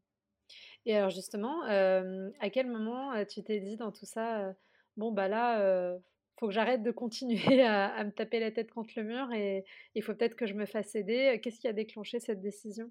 Et 0.84 0.96
alors 0.96 1.10
justement, 1.10 1.62
à 1.62 2.50
quel 2.50 2.66
moment 2.66 3.12
tu 3.24 3.42
t'es 3.42 3.60
dit 3.60 3.76
dans 3.76 3.92
tout 3.92 4.04
ça, 4.04 4.52
bon, 4.96 5.12
bah 5.12 5.28
là, 5.28 5.58
il 5.96 6.00
faut 6.38 6.48
que 6.48 6.52
j'arrête 6.52 6.82
de 6.82 6.90
continuer 6.90 7.62
à, 7.64 8.02
me 8.04 8.10
taper 8.10 8.40
la 8.40 8.50
tête 8.50 8.70
contre 8.70 8.94
le 8.96 9.04
mur 9.04 9.32
et 9.32 9.64
il 9.94 10.02
faut 10.02 10.14
peut-être 10.14 10.36
que 10.36 10.46
je 10.46 10.54
me 10.54 10.66
fasse 10.66 10.94
aider. 10.94 11.40
Qu'est-ce 11.42 11.60
qui 11.60 11.68
a 11.68 11.72
déclenché 11.72 12.20
cette 12.20 12.40
décision? 12.40 12.90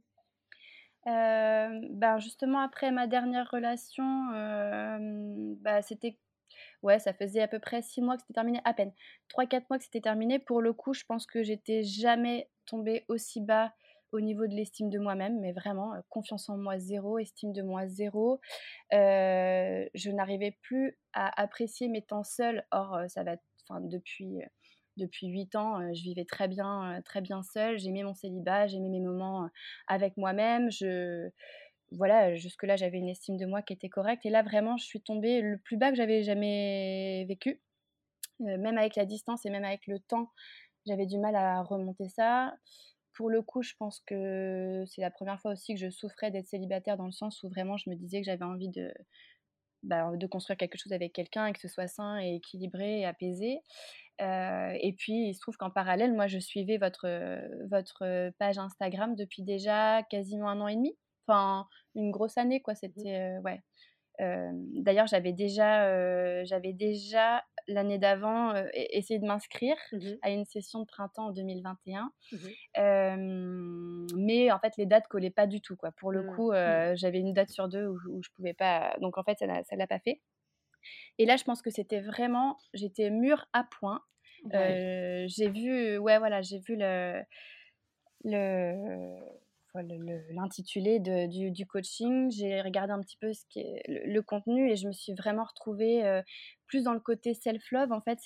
Ben 1.06 2.20
justement 2.20 2.60
après 2.60 2.92
ma 2.92 3.08
dernière 3.08 3.50
relation, 3.50 4.04
bah 5.62 5.82
c'était 5.82 6.18
ouais 6.84 7.00
ça 7.00 7.14
faisait 7.14 7.42
à 7.42 7.48
peu 7.48 7.60
près 7.60 7.82
six 7.82 8.02
mois 8.02 8.16
que 8.16 8.22
c'était 8.22 8.36
terminé, 8.36 8.62
à 8.66 8.74
peine 8.74 8.94
trois 9.28 9.48
quatre 9.48 9.70
mois 9.70 9.80
que 9.80 9.84
c'était 9.84 10.02
terminé. 10.02 10.40
Pour 10.40 10.62
le 10.62 10.74
coup, 10.74 10.94
je 10.94 11.04
pense 11.06 11.26
que 11.26 11.44
j'étais 11.44 11.84
jamais 11.84 12.50
tombée 12.66 13.06
aussi 13.08 13.42
bas 13.42 13.74
au 14.12 14.22
niveau 14.22 14.48
de 14.48 14.56
l'estime 14.56 14.90
de 14.90 15.00
moi-même, 15.00 15.40
mais 15.40 15.52
vraiment 15.54 15.94
confiance 16.10 16.50
en 16.50 16.58
moi 16.58 16.78
zéro, 16.80 17.18
estime 17.20 17.54
de 17.54 17.62
moi 17.62 17.88
zéro. 17.88 18.40
je 18.92 20.10
n'arrivais 20.12 20.58
plus 20.62 20.98
à 21.14 21.42
apprécier 21.42 21.88
mes 21.88 22.02
temps 22.02 22.24
seuls. 22.24 22.66
Or, 22.72 23.00
ça 23.08 23.24
va, 23.24 23.36
enfin 23.68 23.82
depuis 23.82 24.42
depuis 24.98 25.28
8 25.28 25.56
ans, 25.56 25.94
je 25.94 26.04
vivais 26.04 26.26
très 26.26 26.48
bien, 26.48 27.02
très 27.06 27.22
bien 27.22 27.44
seule. 27.44 27.78
J'aimais 27.80 28.04
mon 28.04 28.14
célibat, 28.14 28.68
j'aimais 28.68 28.90
mes 28.90 29.00
moments 29.00 29.50
avec 29.88 30.18
moi-même. 30.18 30.70
Je, 30.72 31.30
voilà, 31.92 32.36
jusque-là, 32.36 32.76
j'avais 32.76 32.98
une 32.98 33.10
estime 33.10 33.38
de 33.38 33.46
moi 33.46 33.62
qui 33.62 33.74
était 33.74 33.90
correcte. 33.90 34.26
Et 34.26 34.30
là, 34.30 34.44
vraiment, 34.44 34.78
je 34.78 34.86
suis 34.86 35.02
tombée 35.02 35.42
le 35.42 35.58
plus 35.58 35.78
bas 35.78 35.92
que 35.92 35.98
j'avais 35.98 36.24
jamais 36.24 37.26
vécu. 37.28 37.62
même 38.40 38.78
avec 38.78 38.96
la 38.96 39.06
distance 39.06 39.46
et 39.46 39.50
même 39.50 39.66
avec 39.66 39.88
le 39.88 40.00
temps, 40.00 40.30
j'avais 40.88 41.06
du 41.06 41.20
mal 41.20 41.36
à 41.36 41.62
remonter 41.64 42.10
ça 42.10 42.56
pour 43.22 43.30
le 43.30 43.44
coup, 43.44 43.62
je 43.62 43.76
pense 43.78 44.00
que 44.08 44.84
c'est 44.88 45.02
la 45.02 45.12
première 45.12 45.40
fois 45.40 45.52
aussi 45.52 45.76
que 45.76 45.80
je 45.80 45.92
souffrais 45.92 46.32
d'être 46.32 46.48
célibataire 46.48 46.98
dans 46.98 47.06
le 47.06 47.12
sens 47.12 47.44
où 47.44 47.50
vraiment 47.50 47.78
je 47.78 47.88
me 47.88 47.96
disais 47.96 48.20
que 48.20 48.26
j'avais 48.26 48.46
envie 48.46 48.70
de, 48.70 48.92
bah, 49.84 50.10
de 50.16 50.26
construire 50.26 50.58
quelque 50.58 50.76
chose 50.76 50.92
avec 50.92 51.14
quelqu'un 51.14 51.46
et 51.46 51.54
que 51.54 51.60
ce 51.60 51.68
soit 51.68 51.86
sain 51.88 52.20
et 52.20 52.38
équilibré 52.38 53.02
et 53.02 53.06
apaisé. 53.06 53.60
Euh, 54.22 54.76
et 54.82 54.94
puis, 54.94 55.30
il 55.30 55.36
se 55.36 55.40
trouve 55.40 55.56
qu'en 55.56 55.70
parallèle, 55.70 56.14
moi, 56.16 56.26
je 56.26 56.40
suivais 56.40 56.80
votre, 56.80 57.08
votre 57.70 58.32
page 58.40 58.58
Instagram 58.58 59.16
depuis 59.16 59.44
déjà 59.44 60.02
quasiment 60.10 60.50
un 60.50 60.60
an 60.60 60.68
et 60.68 60.76
demi. 60.76 60.98
Enfin, 61.28 61.68
une 61.94 62.10
grosse 62.10 62.40
année, 62.40 62.60
quoi. 62.60 62.74
Mmh 62.96 63.06
C'était, 63.06 63.20
euh, 63.20 63.42
ouais. 63.42 63.62
Euh, 64.22 64.52
d'ailleurs, 64.54 65.08
j'avais 65.08 65.34
déjà, 65.34 66.44
j'avais 66.44 66.74
déjà 66.74 67.44
l'année 67.68 67.98
d'avant 67.98 68.54
essayé 68.74 69.20
de 69.20 69.26
m'inscrire 69.26 69.78
mmh 69.92 70.00
à 70.22 70.32
une 70.32 70.46
session 70.46 70.80
de 70.82 70.86
printemps 70.86 71.28
en 71.28 71.32
2021. 71.32 72.12
Mmh 72.32 74.08
mais 74.16 74.52
en 74.52 74.60
fait, 74.60 74.78
les 74.78 74.86
dates 74.86 75.08
collaient 75.08 75.30
pas 75.30 75.48
du 75.48 75.62
tout. 75.62 75.76
Quoi. 75.76 75.92
Pour 75.92 76.12
le 76.12 76.24
mmh. 76.24 76.36
coup, 76.36 76.52
j'avais 76.96 77.20
une 77.20 77.34
date 77.34 77.50
sur 77.50 77.68
deux 77.68 77.88
où, 77.88 77.98
où, 78.10 78.24
je 78.24 78.30
pouvais 78.36 78.54
pas. 78.54 78.96
Donc 79.02 79.18
en 79.18 79.24
fait, 79.24 79.40
ça 79.40 79.48
ne 79.48 79.78
l'a 79.78 79.88
pas 79.88 80.00
fait. 80.00 80.22
Et 81.18 81.26
là, 81.26 81.38
je 81.38 81.44
pense 81.44 81.62
que 81.62 81.70
c'était 81.70 82.02
vraiment. 82.02 82.58
J'étais 82.74 83.10
mûre 83.10 83.46
à 83.54 83.64
point. 83.64 84.02
j'ai 84.52 85.50
vu. 85.50 85.98
Ouais, 85.98 86.18
voilà, 86.20 86.42
j'ai 86.42 86.60
vu 86.60 86.76
le. 86.76 87.22
le 88.24 89.20
l'intitulé 89.76 91.00
du, 91.00 91.66
coaching, 91.66 92.32
j'ai 92.32 92.62
regardé 92.62 92.94
un 92.94 93.02
petit 93.02 93.18
peu 93.18 93.34
ce 93.34 93.46
qui 93.50 93.60
est 93.60 93.84
le, 93.88 94.22
contenu 94.22 94.70
et 94.70 94.76
je 94.76 94.88
me 94.88 94.92
suis 94.92 95.14
vraiment 95.14 95.44
retrouvée 95.44 96.06
euh, 96.06 96.22
plus 96.68 96.84
dans 96.84 96.94
le 96.94 97.00
côté 97.00 97.34
self-love. 97.34 97.92
En 97.92 98.02
fait, 98.02 98.20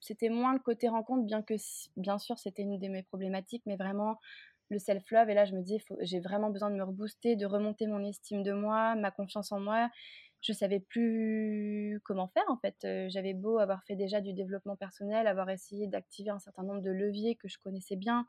c'était 0.00 0.28
moins 0.28 0.52
le 0.52 0.60
côté 0.60 0.88
rencontre, 0.88 1.24
bien 1.24 1.42
que 1.42 1.54
bien 1.96 2.18
sûr 2.18 2.38
c'était 2.38 2.62
une 2.62 2.78
de 2.78 2.88
mes 2.88 3.02
problématiques, 3.02 3.62
mais 3.66 3.76
vraiment 3.76 4.18
le 4.70 4.78
self-love. 4.78 5.30
Et 5.30 5.34
là, 5.34 5.44
je 5.44 5.54
me 5.54 5.62
dis, 5.62 5.78
j'ai 6.00 6.20
vraiment 6.20 6.50
besoin 6.50 6.70
de 6.70 6.76
me 6.76 6.84
rebooster, 6.84 7.36
de 7.36 7.46
remonter 7.46 7.86
mon 7.86 8.04
estime 8.04 8.42
de 8.42 8.52
moi, 8.52 8.94
ma 8.96 9.10
confiance 9.10 9.52
en 9.52 9.60
moi. 9.60 9.90
Je 10.40 10.52
savais 10.52 10.78
plus 10.78 12.00
comment 12.04 12.28
faire 12.28 12.44
en 12.48 12.56
fait. 12.58 12.76
Euh, 12.84 13.06
j'avais 13.08 13.34
beau 13.34 13.58
avoir 13.58 13.82
fait 13.84 13.96
déjà 13.96 14.20
du 14.20 14.32
développement 14.32 14.76
personnel, 14.76 15.26
avoir 15.26 15.50
essayé 15.50 15.88
d'activer 15.88 16.30
un 16.30 16.38
certain 16.38 16.62
nombre 16.62 16.82
de 16.82 16.90
leviers 16.90 17.34
que 17.34 17.48
je 17.48 17.58
connaissais 17.58 17.96
bien, 17.96 18.24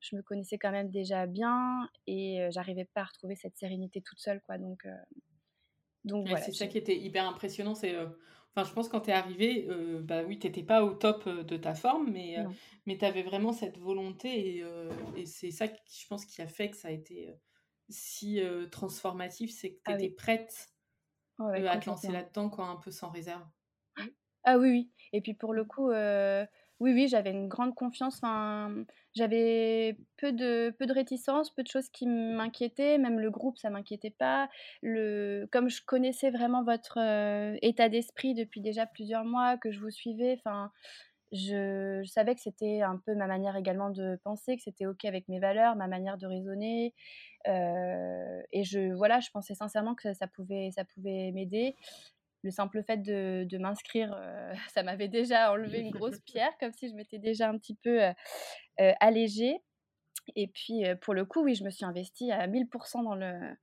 je 0.00 0.16
me 0.16 0.22
connaissais 0.22 0.58
quand 0.58 0.70
même 0.70 0.90
déjà 0.90 1.26
bien 1.26 1.88
et 2.06 2.46
j'arrivais 2.50 2.84
pas 2.84 3.02
à 3.02 3.04
retrouver 3.04 3.36
cette 3.36 3.56
sérénité 3.56 4.02
toute 4.02 4.20
seule 4.20 4.40
quoi 4.40 4.58
donc 4.58 4.86
donc 6.04 6.28
voilà, 6.28 6.44
c'est 6.44 6.52
ça 6.52 6.66
qui 6.66 6.78
était 6.78 6.96
hyper 6.96 7.26
impressionnant 7.26 7.74
c'est 7.74 7.96
enfin 7.98 8.68
je 8.68 8.72
pense 8.72 8.88
quand 8.88 9.00
tu 9.00 9.10
es 9.10 9.12
arrivé 9.12 9.68
bah 10.02 10.22
oui 10.22 10.38
tu 10.38 10.64
pas 10.64 10.84
au 10.84 10.94
top 10.94 11.28
de 11.28 11.56
ta 11.56 11.74
forme 11.74 12.10
mais 12.12 12.36
mais 12.86 12.96
tu 12.98 13.04
avais 13.04 13.22
vraiment 13.22 13.52
cette 13.52 13.78
volonté 13.78 14.58
et, 14.58 14.64
et 15.16 15.26
c'est 15.26 15.50
ça 15.50 15.68
qui, 15.68 16.02
je 16.02 16.06
pense 16.06 16.24
qui 16.24 16.40
a 16.42 16.46
fait 16.46 16.70
que 16.70 16.76
ça 16.76 16.88
a 16.88 16.92
été 16.92 17.34
si 17.88 18.40
transformatif 18.70 19.50
c'est 19.50 19.72
que 19.72 19.80
tu 19.84 19.92
étais 19.92 20.12
ah 20.12 20.16
prête 20.16 20.68
à 21.38 21.78
te 21.78 21.86
lancer 21.88 22.12
là-dedans 22.12 22.50
quoi 22.50 22.66
un 22.66 22.76
peu 22.76 22.90
sans 22.90 23.10
réserve. 23.10 23.46
Ah 24.44 24.58
oui 24.58 24.70
oui 24.70 24.90
et 25.12 25.20
puis 25.20 25.34
pour 25.34 25.52
le 25.52 25.64
coup 25.64 25.90
oui, 26.80 26.92
oui, 26.92 27.08
j'avais 27.08 27.30
une 27.30 27.48
grande 27.48 27.74
confiance. 27.74 28.16
Enfin, 28.16 28.84
j'avais 29.14 29.96
peu 30.18 30.32
de, 30.32 30.74
peu 30.78 30.86
de 30.86 30.92
peu 31.54 31.62
de 31.62 31.68
choses 31.68 31.88
qui 31.88 32.06
m'inquiétaient. 32.06 32.98
Même 32.98 33.18
le 33.18 33.30
groupe, 33.30 33.56
ça 33.58 33.70
m'inquiétait 33.70 34.10
pas. 34.10 34.48
Le, 34.82 35.48
comme 35.52 35.70
je 35.70 35.82
connaissais 35.84 36.30
vraiment 36.30 36.64
votre 36.64 36.98
état 37.62 37.88
d'esprit 37.88 38.34
depuis 38.34 38.60
déjà 38.60 38.86
plusieurs 38.86 39.24
mois, 39.24 39.56
que 39.56 39.70
je 39.70 39.80
vous 39.80 39.90
suivais, 39.90 40.36
enfin, 40.38 40.70
je, 41.32 42.02
savais 42.06 42.34
que 42.34 42.40
c'était 42.42 42.82
un 42.82 42.98
peu 42.98 43.14
ma 43.14 43.26
manière 43.26 43.56
également 43.56 43.90
de 43.90 44.18
penser, 44.22 44.56
que 44.56 44.62
c'était 44.62 44.86
ok 44.86 45.04
avec 45.06 45.28
mes 45.28 45.40
valeurs, 45.40 45.76
ma 45.76 45.88
manière 45.88 46.18
de 46.18 46.26
raisonner. 46.26 46.94
et 47.46 48.64
je, 48.64 48.92
voilà, 48.94 49.20
je 49.20 49.30
pensais 49.30 49.54
sincèrement 49.54 49.94
que 49.94 50.12
ça 50.14 50.26
pouvait, 50.26 50.70
ça 50.74 50.84
pouvait 50.84 51.32
m'aider 51.32 51.76
le 52.42 52.50
simple 52.50 52.82
fait 52.82 52.98
de, 52.98 53.58
m'inscrire, 53.58 54.12
euh, 54.14 54.52
ça 54.74 54.82
m'avait 54.82 55.08
déjà 55.08 55.52
enlevé 55.52 55.80
une 55.80 55.90
grosse 55.90 56.20
pierre, 56.26 56.56
comme 56.58 56.72
si 56.72 56.88
je 56.88 56.94
m'étais 56.94 57.18
déjà 57.18 57.48
un 57.48 57.58
petit 57.58 57.74
peu 57.74 58.02
euh, 58.02 58.12
euh, 58.80 58.92
allégée. 59.00 59.62
Et 60.34 60.48
puis, 60.48 60.82
pour 61.02 61.14
le 61.14 61.24
coup, 61.24 61.44
oui, 61.44 61.54
je 61.54 61.62
me 61.62 61.70
suis 61.70 61.84
investie 61.84 62.32
à 62.32 62.48
1000% 62.48 63.04
dans 63.04 63.14
le, 63.14 63.56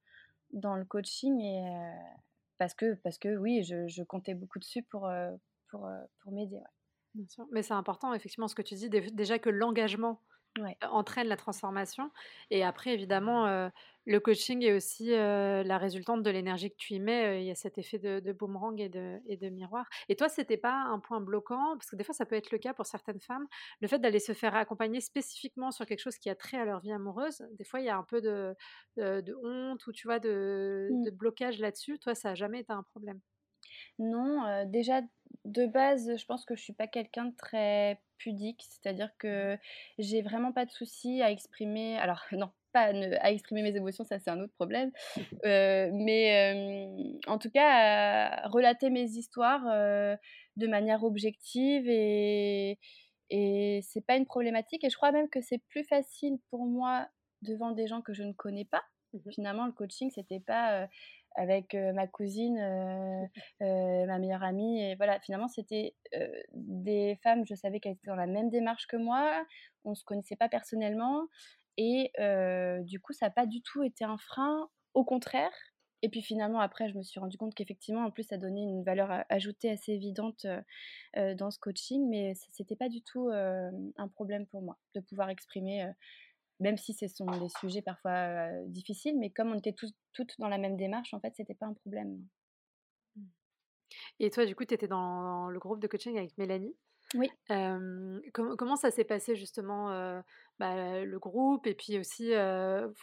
dans 0.51 0.75
le 0.75 0.86
coaching 0.86 1.42
et, 1.42 1.62
parce, 2.58 2.74
que, 2.74 2.94
parce 3.03 3.18
que, 3.18 3.36
oui, 3.36 3.63
je, 3.63 4.03
comptais 4.03 4.34
beaucoup 4.34 4.60
dessus 4.60 4.82
pour, 4.84 5.12
pour, 5.70 5.89
pour 6.22 6.32
m'aider. 6.32 6.62
Mais 7.51 7.63
c'est 7.63 7.74
important, 7.74 8.13
effectivement, 8.13 8.48
ce 8.48 8.56
que 8.56 8.62
tu 8.62 8.75
dis, 8.75 8.89
déjà 8.89 9.39
que 9.39 9.50
l'engagement 9.50 10.22
entraîne 10.89 11.27
la 11.27 11.38
transformation. 11.38 12.12
Et 12.51 12.63
après, 12.63 12.93
évidemment, 12.93 13.72
le 14.05 14.19
coaching 14.19 14.63
est 14.63 14.74
aussi 14.74 15.10
la 15.10 15.77
résultante 15.77 16.24
de 16.24 16.29
l'énergie 16.29 16.69
que 16.69 16.77
tu 16.77 16.93
y 16.93 17.00
mets. 17.00 17.41
Il 17.41 17.48
y 17.48 17.51
a 17.51 17.55
cet 17.55 17.77
effet 17.77 18.00
de, 18.00 18.31
boomerang 18.33 18.79
et 18.79 18.89
de, 18.89 19.19
et 19.27 19.38
de, 19.38 19.50
miroir. 19.50 19.88
Et 20.10 20.15
toi, 20.15 20.29
c'était 20.29 20.57
pas 20.57 20.74
un 20.74 21.00
point 21.00 21.22
bloquant? 21.22 21.77
Parce 21.77 21.89
que 21.89 21.95
des 21.95 22.03
fois, 22.03 22.13
ça 22.13 22.25
peut 22.25 22.36
être 22.36 22.51
le 22.51 22.57
cas 22.57 22.74
pour 22.74 22.86
certaines 22.86 23.22
femmes. 23.22 23.48
Le 23.81 23.88
fait 23.88 24.00
d'aller 24.00 24.19
se 24.19 24.33
faire 24.33 24.55
accompagner 24.55 25.01
spécifiquement 25.01 25.72
sur 25.72 25.86
quelque 25.86 26.01
chose 26.01 26.17
qui 26.17 26.29
a 26.29 26.36
trait 26.36 26.57
à 26.57 26.65
leur 26.65 26.79
vie 26.79 26.91
amoureuse, 26.91 27.43
des 27.53 27.63
fois, 27.63 27.79
il 27.79 27.86
y 27.86 27.89
a 27.89 27.98
un 27.98 28.03
peu 28.03 28.22
de, 28.22 28.55
de 28.98 29.36
honte 29.43 29.86
ou 29.88 29.91
tu 29.91 30.07
vois, 30.07 30.19
de, 30.19 30.89
mmh. 30.91 31.10
blocage 31.12 31.60
là-dessus. 31.60 32.00
Toi, 32.00 32.15
ça 32.15 32.29
n'a 32.29 32.36
jamais 32.36 32.60
été 32.60 32.74
un 32.74 32.83
problème? 32.83 33.19
Non, 34.00 34.65
déjà, 34.65 35.01
de 35.45 35.65
base, 35.65 36.15
je 36.17 36.25
pense 36.25 36.45
que 36.45 36.55
je 36.55 36.62
suis 36.62 36.73
pas 36.73 36.88
quelqu'un 36.88 37.25
de 37.25 37.35
très 37.35 38.00
pudique, 38.17 38.63
c'est-à-dire 38.69 39.09
que 39.17 39.57
j'ai 40.00 40.21
vraiment 40.21 40.53
pas 40.53 40.65
de 40.65 40.71
souci 40.71 41.21
à 41.21 41.31
exprimer. 41.31 41.97
Alors 41.97 42.21
non, 42.31 42.51
pas 42.71 42.91
à, 43.21 43.31
exprimer 43.31 43.62
mes 43.62 43.75
émotions, 43.75 44.03
ça 44.03 44.19
c'est 44.19 44.29
un 44.29 44.39
autre 44.39 44.53
problème. 44.53 44.91
Euh, 45.45 45.89
mais 45.93 46.88
en 47.27 47.38
tout 47.38 47.50
cas, 47.50 48.45
à 48.45 48.47
relater 48.47 48.89
mes 48.89 49.03
histoires 49.03 49.63
de 49.65 50.67
manière 50.67 51.03
objective 51.03 51.88
et 51.89 52.79
et 53.29 53.81
c'est 53.83 54.05
pas 54.05 54.15
une 54.15 54.25
problématique. 54.25 54.83
Et 54.83 54.89
je 54.89 54.95
crois 54.95 55.12
même 55.12 55.27
que 55.27 55.41
c'est 55.41 55.62
plus 55.69 55.83
facile 55.83 56.38
pour 56.50 56.65
moi 56.65 57.07
devant 57.41 57.71
des 57.71 57.88
gens 57.88 58.01
que 58.01 58.13
je 58.13 58.23
ne 58.23 58.31
connais 58.33 58.65
pas. 58.65 58.83
Mmh 59.13 59.31
Finalement, 59.31 59.65
le 59.65 59.71
coaching, 59.71 60.12
c'était 60.12 60.39
pas 60.39 60.88
avec 61.35 61.73
ma 61.73 62.07
cousine, 62.07 62.57
ma 64.13 64.20
meilleure 64.20 64.43
amie. 64.43 64.82
Et 64.82 64.96
voilà, 64.96 65.20
finalement, 65.20 65.48
c'était 65.48 65.96
des 66.53 67.20
femmes, 67.24 67.46
je 67.46 67.55
savais 67.55 67.79
qu'elles 67.79 67.93
étaient 67.93 68.08
dans 68.08 68.15
la 68.15 68.27
même 68.27 68.50
démarche 68.50 68.88
que 68.88 68.98
moi. 68.98 69.46
On 69.84 69.96
se 69.96 70.03
connaissait 70.05 70.36
pas 70.36 70.50
personnellement. 70.50 71.27
Et 71.77 72.12
du 72.84 73.00
coup, 73.00 73.13
ça 73.13 73.27
n'a 73.27 73.32
pas 73.32 73.46
du 73.46 73.62
tout 73.62 73.84
été 73.84 74.03
un 74.03 74.17
frein. 74.17 74.70
Au 74.93 75.03
contraire. 75.03 75.51
Et 76.03 76.10
puis 76.10 76.22
finalement, 76.22 76.60
après, 76.60 76.89
je 76.89 76.98
me 76.98 77.01
suis 77.01 77.20
rendu 77.20 77.38
compte 77.38 77.55
qu'effectivement, 77.55 78.03
en 78.05 78.12
plus, 78.12 78.24
ça 78.24 78.38
donnait 78.38 78.62
une 78.62 78.84
valeur 78.84 79.24
ajoutée 79.29 79.72
assez 79.72 79.93
évidente 79.93 80.46
dans 81.15 81.50
ce 81.50 81.60
coaching. 81.60 82.08
Mais 82.10 82.36
ce 82.36 82.62
n'était 82.62 82.75
pas 82.75 82.89
du 82.89 83.01
tout 83.01 83.29
un 83.32 84.08
problème 84.10 84.46
pour 84.48 84.62
moi 84.62 84.77
de 84.96 85.00
pouvoir 85.00 85.29
exprimer 85.29 85.91
même 86.60 86.77
si 86.77 86.93
ce 86.93 87.08
sont 87.08 87.25
des 87.25 87.50
sujets 87.60 87.82
parfois 87.82 88.50
difficiles, 88.67 89.17
mais 89.17 89.32
comme 89.32 89.51
on 89.51 89.58
était 89.58 89.74
toutes 89.74 90.39
dans 90.39 90.48
la 90.48 90.58
même 90.58 90.77
démarche, 90.77 91.13
en 91.13 91.20
fait, 91.20 91.34
c'était 91.36 91.55
pas 91.55 91.65
un 91.65 91.74
problème. 91.74 92.22
Et 94.19 94.29
toi, 94.29 94.45
du 94.45 94.55
coup, 94.55 94.65
tu 94.65 94.73
étais 94.73 94.88
dans 94.88 95.50
le 95.50 95.59
groupe 95.59 95.79
de 95.79 95.88
coaching 95.88 96.17
avec 96.17 96.38
Mélanie. 96.38 96.75
Oui. 97.15 97.29
comment 98.33 98.75
ça 98.75 98.89
s'est 98.89 99.03
passé 99.03 99.35
justement 99.35 99.89
bah, 100.57 101.03
le 101.03 101.19
groupe 101.19 101.67
et 101.67 101.75
puis 101.75 102.00
aussi 102.00 102.31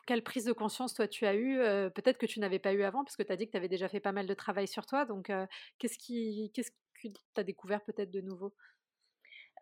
quelle 0.06 0.24
prise 0.24 0.46
de 0.46 0.52
conscience 0.52 0.94
toi 0.94 1.06
tu 1.06 1.26
as 1.26 1.34
eu 1.36 1.58
Peut-être 1.94 2.18
que 2.18 2.26
tu 2.26 2.40
n'avais 2.40 2.58
pas 2.58 2.72
eu 2.72 2.82
avant 2.82 3.04
parce 3.04 3.16
que 3.16 3.22
tu 3.22 3.30
as 3.30 3.36
dit 3.36 3.46
que 3.46 3.52
tu 3.52 3.56
avais 3.56 3.68
déjà 3.68 3.88
fait 3.88 4.00
pas 4.00 4.10
mal 4.10 4.26
de 4.26 4.34
travail 4.34 4.66
sur 4.66 4.84
toi. 4.86 5.04
Donc 5.04 5.30
qu'est-ce, 5.78 5.96
qui, 5.96 6.50
qu'est-ce 6.54 6.72
que 6.72 7.08
tu 7.08 7.10
as 7.36 7.44
découvert 7.44 7.82
peut-être 7.84 8.10
de 8.10 8.20
nouveau? 8.20 8.52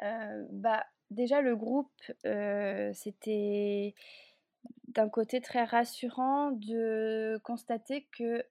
Bah, 0.00 0.86
déjà 1.10 1.42
le 1.42 1.54
groupe, 1.54 1.92
c'était 2.94 3.94
d'un 4.88 5.08
côté 5.08 5.40
très 5.40 5.64
rassurant 5.64 6.52
de 6.52 7.38
constater 7.44 8.08
que 8.16 8.42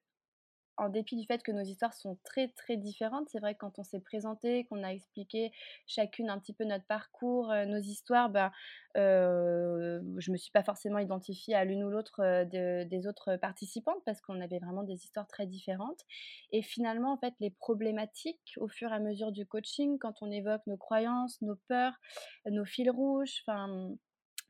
en 0.78 0.88
dépit 0.88 1.16
du 1.16 1.26
fait 1.26 1.42
que 1.42 1.52
nos 1.52 1.62
histoires 1.62 1.94
sont 1.94 2.18
très 2.24 2.48
très 2.48 2.76
différentes, 2.76 3.28
c'est 3.28 3.40
vrai 3.40 3.54
que 3.54 3.58
quand 3.60 3.78
on 3.78 3.84
s'est 3.84 4.00
présenté, 4.00 4.64
qu'on 4.66 4.82
a 4.82 4.88
expliqué 4.88 5.52
chacune 5.86 6.30
un 6.30 6.38
petit 6.38 6.52
peu 6.52 6.64
notre 6.64 6.86
parcours, 6.86 7.52
nos 7.66 7.78
histoires, 7.78 8.30
ben, 8.30 8.50
euh, 8.96 10.00
je 10.16 10.32
me 10.32 10.36
suis 10.36 10.50
pas 10.50 10.62
forcément 10.62 10.98
identifiée 10.98 11.54
à 11.54 11.64
l'une 11.64 11.84
ou 11.84 11.90
l'autre 11.90 12.44
des 12.44 13.06
autres 13.06 13.36
participantes 13.36 14.02
parce 14.04 14.20
qu'on 14.20 14.40
avait 14.40 14.58
vraiment 14.58 14.82
des 14.82 15.04
histoires 15.04 15.26
très 15.26 15.46
différentes. 15.46 16.04
Et 16.52 16.62
finalement, 16.62 17.12
en 17.12 17.18
fait, 17.18 17.34
les 17.40 17.50
problématiques 17.50 18.54
au 18.56 18.68
fur 18.68 18.90
et 18.90 18.94
à 18.94 19.00
mesure 19.00 19.32
du 19.32 19.46
coaching, 19.46 19.98
quand 19.98 20.22
on 20.22 20.30
évoque 20.30 20.66
nos 20.66 20.76
croyances, 20.76 21.40
nos 21.42 21.56
peurs, 21.68 21.98
nos 22.46 22.64
fils 22.64 22.90
rouges, 22.90 23.42
enfin 23.46 23.90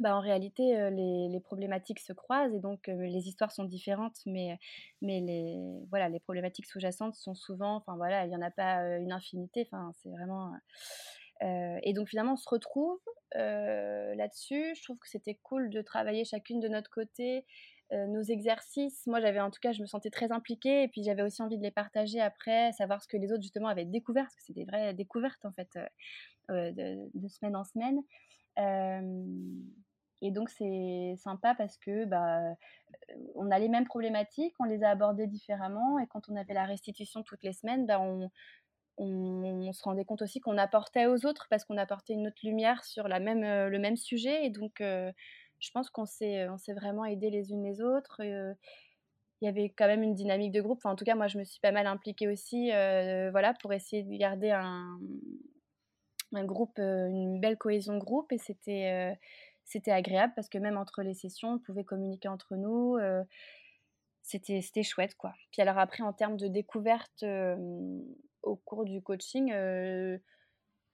bah, 0.00 0.16
en 0.16 0.20
réalité, 0.20 0.90
les, 0.90 1.40
problématiques 1.40 2.00
se 2.00 2.12
croisent 2.12 2.54
et 2.54 2.60
donc 2.60 2.86
les 2.86 3.28
histoires 3.28 3.52
sont 3.52 3.64
différentes, 3.64 4.18
mais, 4.26 4.58
les, 5.02 6.20
problématiques 6.24 6.66
sous-jacentes 6.66 7.14
sont 7.14 7.34
souvent, 7.34 7.76
enfin 7.76 7.96
voilà, 7.96 8.24
il 8.24 8.28
n'y 8.28 8.36
en 8.36 8.42
a 8.42 8.50
pas 8.50 8.98
une 8.98 9.12
infinité, 9.12 9.66
enfin 9.70 9.92
c'est 9.96 10.10
vraiment... 10.10 10.52
et 11.42 11.92
donc 11.94 12.08
finalement, 12.08 12.34
on 12.34 12.36
se 12.36 12.48
retrouve 12.48 13.00
là-dessus. 13.34 14.74
Je 14.76 14.82
trouve 14.84 14.98
que 14.98 15.08
c'était 15.08 15.38
cool 15.42 15.70
de 15.70 15.82
travailler 15.82 16.24
chacune 16.24 16.60
de 16.60 16.68
notre 16.68 16.90
côté 16.90 17.44
nos 17.90 18.22
exercices. 18.22 19.06
Moi, 19.06 19.20
j'avais 19.20 19.40
en 19.40 19.50
tout 19.50 19.60
cas, 19.60 19.72
je 19.72 19.80
me 19.80 19.86
sentais 19.86 20.10
très 20.10 20.30
impliquée 20.30 20.82
et 20.82 20.88
puis 20.88 21.02
j'avais 21.02 21.22
aussi 21.22 21.42
envie 21.42 21.58
de 21.58 21.62
les 21.62 21.70
partager 21.70 22.20
après, 22.20 22.72
savoir 22.72 23.02
ce 23.02 23.08
que 23.08 23.16
les 23.16 23.32
autres 23.32 23.42
justement 23.42 23.68
avaient 23.68 23.86
découvert, 23.86 24.24
parce 24.24 24.36
que 24.36 24.42
c'est 24.42 24.52
des 24.52 24.64
vraies 24.64 24.94
découvertes 24.94 25.44
en 25.44 25.52
fait, 25.52 25.78
de, 26.50 27.28
semaine 27.28 27.56
en 27.56 27.64
semaine. 27.64 28.02
Et 30.20 30.30
donc 30.30 30.50
c'est 30.50 31.14
sympa 31.18 31.54
parce 31.54 31.76
que 31.76 32.04
bah, 32.04 32.40
on 33.34 33.50
a 33.50 33.58
les 33.58 33.68
mêmes 33.68 33.86
problématiques, 33.86 34.54
on 34.58 34.64
les 34.64 34.82
a 34.82 34.90
abordées 34.90 35.26
différemment 35.26 35.98
et 35.98 36.06
quand 36.06 36.28
on 36.28 36.36
avait 36.36 36.54
la 36.54 36.64
restitution 36.64 37.22
toutes 37.22 37.44
les 37.44 37.52
semaines, 37.52 37.86
bah, 37.86 38.00
on, 38.00 38.30
se 39.00 39.82
rendait 39.84 40.04
compte 40.04 40.22
aussi 40.22 40.40
qu'on 40.40 40.58
apportait 40.58 41.06
aux 41.06 41.24
autres 41.24 41.46
parce 41.50 41.64
qu'on 41.64 41.76
apportait 41.76 42.14
une 42.14 42.26
autre 42.26 42.40
lumière 42.42 42.82
sur 42.84 43.06
le 43.06 43.78
même 43.78 43.96
sujet 43.96 44.44
et 44.44 44.50
donc 44.50 44.82
je 45.60 45.70
pense 45.72 45.90
qu'on 45.90 46.06
s'est, 46.06 46.46
vraiment 46.74 47.04
aidé 47.04 47.30
les 47.30 47.50
unes 47.52 47.64
les 47.64 47.80
autres. 47.80 48.20
il 48.22 48.56
y 49.42 49.48
avait 49.48 49.70
quand 49.70 49.86
même 49.86 50.02
une 50.02 50.14
dynamique 50.14 50.52
de 50.52 50.60
groupe. 50.60 50.84
En 50.84 50.96
tout 50.96 51.04
cas, 51.04 51.14
moi, 51.14 51.28
je 51.28 51.38
me 51.38 51.44
suis 51.44 51.60
pas 51.60 51.72
mal 51.72 51.86
impliquée 51.86 52.28
aussi, 52.28 52.70
voilà, 53.30 53.54
pour 53.60 53.72
essayer 53.72 54.02
de 54.02 54.16
garder 54.16 54.50
un 54.50 54.98
groupe, 56.44 56.78
une 56.78 57.40
belle 57.40 57.56
cohésion 57.56 57.94
de 57.94 58.00
groupe. 58.00 58.32
Et 58.32 58.38
c'était, 58.38 59.16
c'était 59.68 59.92
agréable 59.92 60.32
parce 60.34 60.48
que 60.48 60.58
même 60.58 60.78
entre 60.78 61.02
les 61.02 61.14
sessions, 61.14 61.52
on 61.52 61.58
pouvait 61.58 61.84
communiquer 61.84 62.28
entre 62.28 62.56
nous. 62.56 62.96
Euh, 62.96 63.22
c'était, 64.22 64.62
c'était 64.62 64.82
chouette, 64.82 65.14
quoi. 65.14 65.34
Puis 65.52 65.62
alors 65.62 65.78
après, 65.78 66.02
en 66.02 66.12
termes 66.12 66.38
de 66.38 66.48
découverte 66.48 67.22
au 68.42 68.56
cours 68.56 68.84
du 68.84 69.02
coaching, 69.02 69.52
euh, 69.52 70.18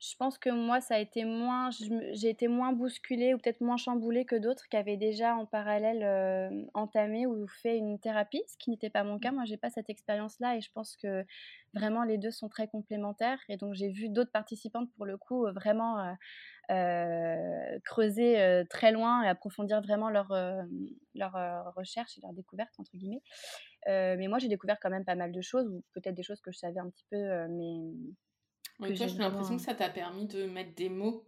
je 0.01 0.17
pense 0.19 0.39
que 0.39 0.51
moi, 0.51 0.81
ça 0.81 0.97
a 0.97 0.99
été 0.99 1.25
moins, 1.25 1.71
j'ai 2.13 2.29
été 2.29 2.49
moins 2.49 2.73
bousculée 2.73 3.33
ou 3.33 3.39
peut-être 3.39 3.61
moins 3.61 3.77
chamboulée 3.77 4.25
que 4.25 4.37
d'autres 4.37 4.69
qui 4.69 4.77
avaient 4.77 4.97
déjà 4.97 5.37
en 5.37 5.47
parallèle 5.47 6.67
entamé 6.75 7.27
ou 7.27 7.47
fait 7.47 7.79
une 7.79 8.01
thérapie, 8.01 8.43
ce 8.49 8.57
qui 8.59 8.71
n'était 8.71 8.91
pas 8.91 9.05
mon 9.05 9.21
cas. 9.21 9.31
Mmh. 9.31 9.35
Moi, 9.37 9.45
j'ai 9.45 9.57
pas 9.57 9.71
cette 9.71 9.89
expérience-là 9.89 10.57
et 10.57 10.61
je 10.61 10.71
pense 10.73 10.97
que 10.97 11.25
vraiment 11.75 12.03
les 12.03 12.19
deux 12.19 12.33
sont 12.33 12.49
très 12.49 12.67
complémentaires. 12.67 13.39
Et 13.49 13.57
donc, 13.57 13.75
j'ai 13.75 13.89
vu 13.89 14.09
d'autres 14.09 14.33
participantes 14.33 14.93
pour 14.97 15.07
le 15.07 15.17
coup 15.17 15.47
vraiment 15.53 16.01
euh, 16.01 16.13
creuser 17.85 18.41
euh, 18.41 18.65
très 18.69 18.93
loin 18.93 19.23
et 19.23 19.29
approfondir 19.29 19.81
vraiment 19.81 20.11
leur, 20.11 20.33
euh, 20.33 20.63
leur 21.15 21.33
recherche 21.75 22.17
et 22.19 22.21
leur 22.23 22.33
découverte, 22.33 22.73
entre 22.79 22.93
guillemets. 22.97 23.23
mais 23.87 24.29
moi, 24.29 24.39
j'ai 24.39 24.49
découvert 24.49 24.79
quand 24.81 24.91
même 24.91 25.05
pas 25.05 25.15
mal 25.15 25.33
de 25.33 25.41
choses, 25.41 25.67
ou 25.69 25.83
peut-être 25.93 26.15
des 26.15 26.23
choses 26.23 26.41
que 26.41 26.53
je 26.53 26.59
savais 26.59 26.81
un 26.81 26.91
petit 26.91 27.05
peu, 27.11 27.49
mais... 27.49 27.77
Oui, 28.81 28.95
toi, 28.95 29.07
j'ai 29.07 29.19
l'impression 29.19 29.57
que 29.57 29.63
ça 29.63 29.75
t'a 29.75 29.89
permis 29.89 30.27
de 30.27 30.47
mettre 30.47 30.75
des 30.75 30.89
mots 30.89 31.25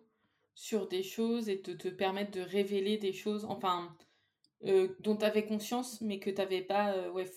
sur 0.54 0.88
des 0.88 1.02
choses 1.02 1.48
et 1.48 1.56
de 1.56 1.74
te 1.74 1.88
permettre 1.88 2.32
de 2.32 2.40
révéler 2.40 2.96
des 2.96 3.12
choses, 3.12 3.44
enfin, 3.44 3.94
dont 4.62 5.16
tu 5.16 5.24
avais 5.24 5.44
conscience, 5.44 6.00
mais 6.00 6.18
que 6.18 6.30
tu 6.30 6.36
n'avais 6.36 6.62
pas, 6.62 7.08
ouais, 7.10 7.30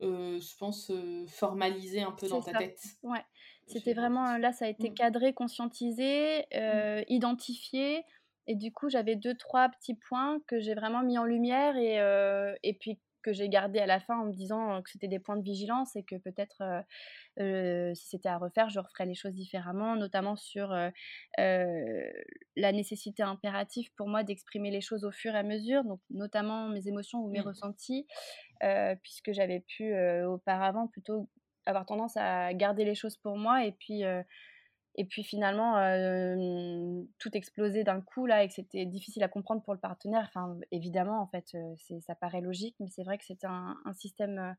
je 0.00 0.56
pense, 0.58 0.92
formalisé 1.28 2.02
un 2.02 2.12
peu 2.12 2.28
dans 2.28 2.42
ta 2.42 2.52
tête. 2.52 2.78
Ouais, 3.02 3.24
c'était 3.68 3.94
vraiment, 3.94 4.36
là, 4.38 4.52
ça 4.52 4.64
a 4.64 4.68
été 4.68 4.90
mmh. 4.90 4.94
cadré, 4.94 5.32
conscientisé, 5.32 6.46
mmh. 6.54 7.02
identifié. 7.08 8.04
Et 8.46 8.54
du 8.54 8.72
coup, 8.72 8.88
j'avais 8.88 9.14
deux, 9.14 9.34
trois 9.34 9.68
petits 9.68 9.94
points 9.94 10.40
que 10.46 10.58
j'ai 10.58 10.74
vraiment 10.74 11.02
mis 11.02 11.18
en 11.18 11.24
lumière 11.24 11.76
et, 11.76 11.98
et 12.62 12.74
puis 12.74 12.98
que 13.22 13.32
j'ai 13.32 13.48
gardé 13.48 13.78
à 13.78 13.86
la 13.86 14.00
fin 14.00 14.18
en 14.18 14.24
me 14.26 14.32
disant 14.32 14.80
que 14.80 14.90
c'était 14.90 15.08
des 15.08 15.18
points 15.18 15.36
de 15.36 15.42
vigilance 15.42 15.96
et 15.96 16.02
que 16.02 16.16
peut-être 16.16 16.62
si 17.94 18.08
c'était 18.08 18.30
à 18.30 18.38
refaire, 18.38 18.70
je 18.70 18.80
referais 18.80 19.04
les 19.04 19.14
choses 19.14 19.34
différemment, 19.34 19.96
notamment 19.96 20.36
sur 20.36 20.74
la 21.36 22.72
nécessité 22.72 23.22
impérative 23.22 23.92
pour 23.96 24.08
moi 24.08 24.22
d'exprimer 24.22 24.70
les 24.70 24.80
choses 24.80 25.04
au 25.04 25.10
fur 25.10 25.34
et 25.34 25.38
à 25.38 25.42
mesure, 25.42 25.84
donc 25.84 26.00
notamment 26.08 26.68
mes 26.68 26.88
émotions 26.88 27.20
ou 27.20 27.28
mes 27.28 27.40
mmh. 27.40 27.48
ressentis, 27.48 28.06
puisque 29.02 29.32
j'avais 29.32 29.60
pu 29.60 29.94
auparavant 30.24 30.86
plutôt 30.86 31.28
avoir 31.68 31.86
tendance 31.86 32.16
à 32.16 32.52
garder 32.54 32.84
les 32.84 32.94
choses 32.94 33.16
pour 33.16 33.36
moi 33.36 33.64
et 33.64 33.72
puis 33.72 34.02
et 34.94 35.04
puis 35.04 35.22
finalement 35.22 35.74
tout 37.18 37.30
exploser 37.36 37.84
d'un 37.84 38.00
coup 38.00 38.26
là 38.26 38.42
et 38.42 38.48
que 38.48 38.54
c'était 38.54 38.86
difficile 38.86 39.22
à 39.22 39.28
comprendre 39.28 39.62
pour 39.62 39.74
le 39.74 39.80
partenaire 39.80 40.26
enfin 40.28 40.56
évidemment 40.72 41.20
en 41.20 41.26
fait 41.26 41.56
ça 42.00 42.14
paraît 42.14 42.40
logique 42.40 42.74
mais 42.80 42.88
c'est 42.88 43.04
vrai 43.04 43.18
que 43.18 43.24
c'était 43.24 43.46
un, 43.46 43.76
système 43.94 44.56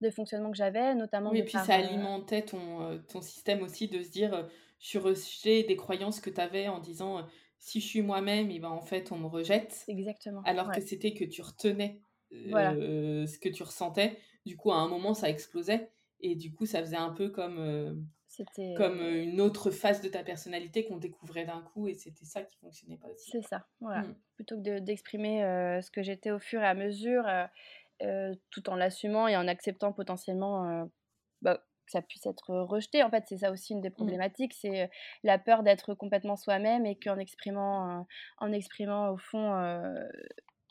de 0.00 0.10
fonctionnement 0.10 0.50
que 0.50 0.56
j'avais 0.56 0.94
notamment 0.94 1.30
oui, 1.30 1.38
et 1.38 1.44
puis 1.44 1.52
ça 1.52 1.74
alimentait 1.74 2.42
ton, 2.42 3.00
ton 3.08 3.20
système 3.20 3.62
aussi 3.62 3.88
de 3.88 4.02
se 4.02 4.10
dire 4.10 4.48
tu 4.78 4.98
rejetais 4.98 5.62
des 5.64 5.76
croyances 5.76 6.20
que 6.20 6.30
tu 6.30 6.40
avais 6.40 6.68
en 6.68 6.80
disant 6.80 7.26
si 7.58 7.80
je 7.80 7.86
suis 7.86 8.02
moi-même, 8.02 8.50
et 8.50 8.58
ben 8.60 8.68
en 8.68 8.80
fait 8.80 9.12
on 9.12 9.18
me 9.18 9.26
rejette. 9.26 9.84
Exactement. 9.88 10.42
Alors 10.44 10.70
que 10.70 10.80
c'était 10.80 11.12
que 11.12 11.24
tu 11.24 11.42
retenais 11.42 12.00
ce 12.30 13.38
que 13.38 13.48
tu 13.48 13.62
ressentais. 13.62 14.18
Du 14.46 14.56
coup, 14.56 14.72
à 14.72 14.76
un 14.76 14.88
moment, 14.88 15.14
ça 15.14 15.28
explosait. 15.28 15.90
Et 16.20 16.34
du 16.34 16.52
coup, 16.52 16.66
ça 16.66 16.80
faisait 16.80 16.96
un 16.96 17.10
peu 17.10 17.28
comme, 17.30 18.08
c'était 18.26 18.74
comme 18.76 19.00
une 19.00 19.40
autre 19.40 19.70
face 19.70 20.02
de 20.02 20.08
ta 20.08 20.22
personnalité 20.22 20.84
qu'on 20.84 20.96
découvrait 20.96 21.44
d'un 21.44 21.62
coup. 21.62 21.88
Et 21.88 21.94
c'était 21.94 22.24
ça 22.24 22.42
qui 22.42 22.56
fonctionnait 22.58 22.98
pas 22.98 23.08
aussi. 23.08 23.30
C'est 23.30 23.42
ça, 23.42 23.66
voilà. 23.80 24.02
Mmh. 24.02 24.16
Plutôt 24.34 24.56
que 24.62 24.80
d'exprimer 24.80 25.40
ce 25.82 25.90
que 25.90 26.02
j'étais 26.02 26.30
au 26.30 26.38
fur 26.38 26.60
et 26.60 26.66
à 26.66 26.74
mesure, 26.74 27.24
tout 28.50 28.70
en 28.70 28.76
l'assumant 28.76 29.28
et 29.28 29.36
en 29.36 29.46
acceptant 29.46 29.92
potentiellement 29.92 30.88
bah, 31.42 31.58
que 31.86 31.92
ça 31.92 32.02
puisse 32.02 32.26
être 32.26 32.52
rejeté. 32.52 33.02
En 33.02 33.10
fait, 33.10 33.24
c'est 33.28 33.38
ça 33.38 33.52
aussi 33.52 33.72
une 33.72 33.80
des 33.80 33.90
mmh. 33.90 33.94
problématiques, 33.94 34.54
c'est 34.54 34.90
la 35.22 35.38
peur 35.38 35.62
d'être 35.62 35.94
complètement 35.94 36.36
soi-même 36.36 36.84
et 36.84 36.98
qu'en 36.98 37.18
exprimant, 37.18 38.06
en 38.38 38.52
exprimant 38.52 39.10
au 39.10 39.16
fond 39.16 39.52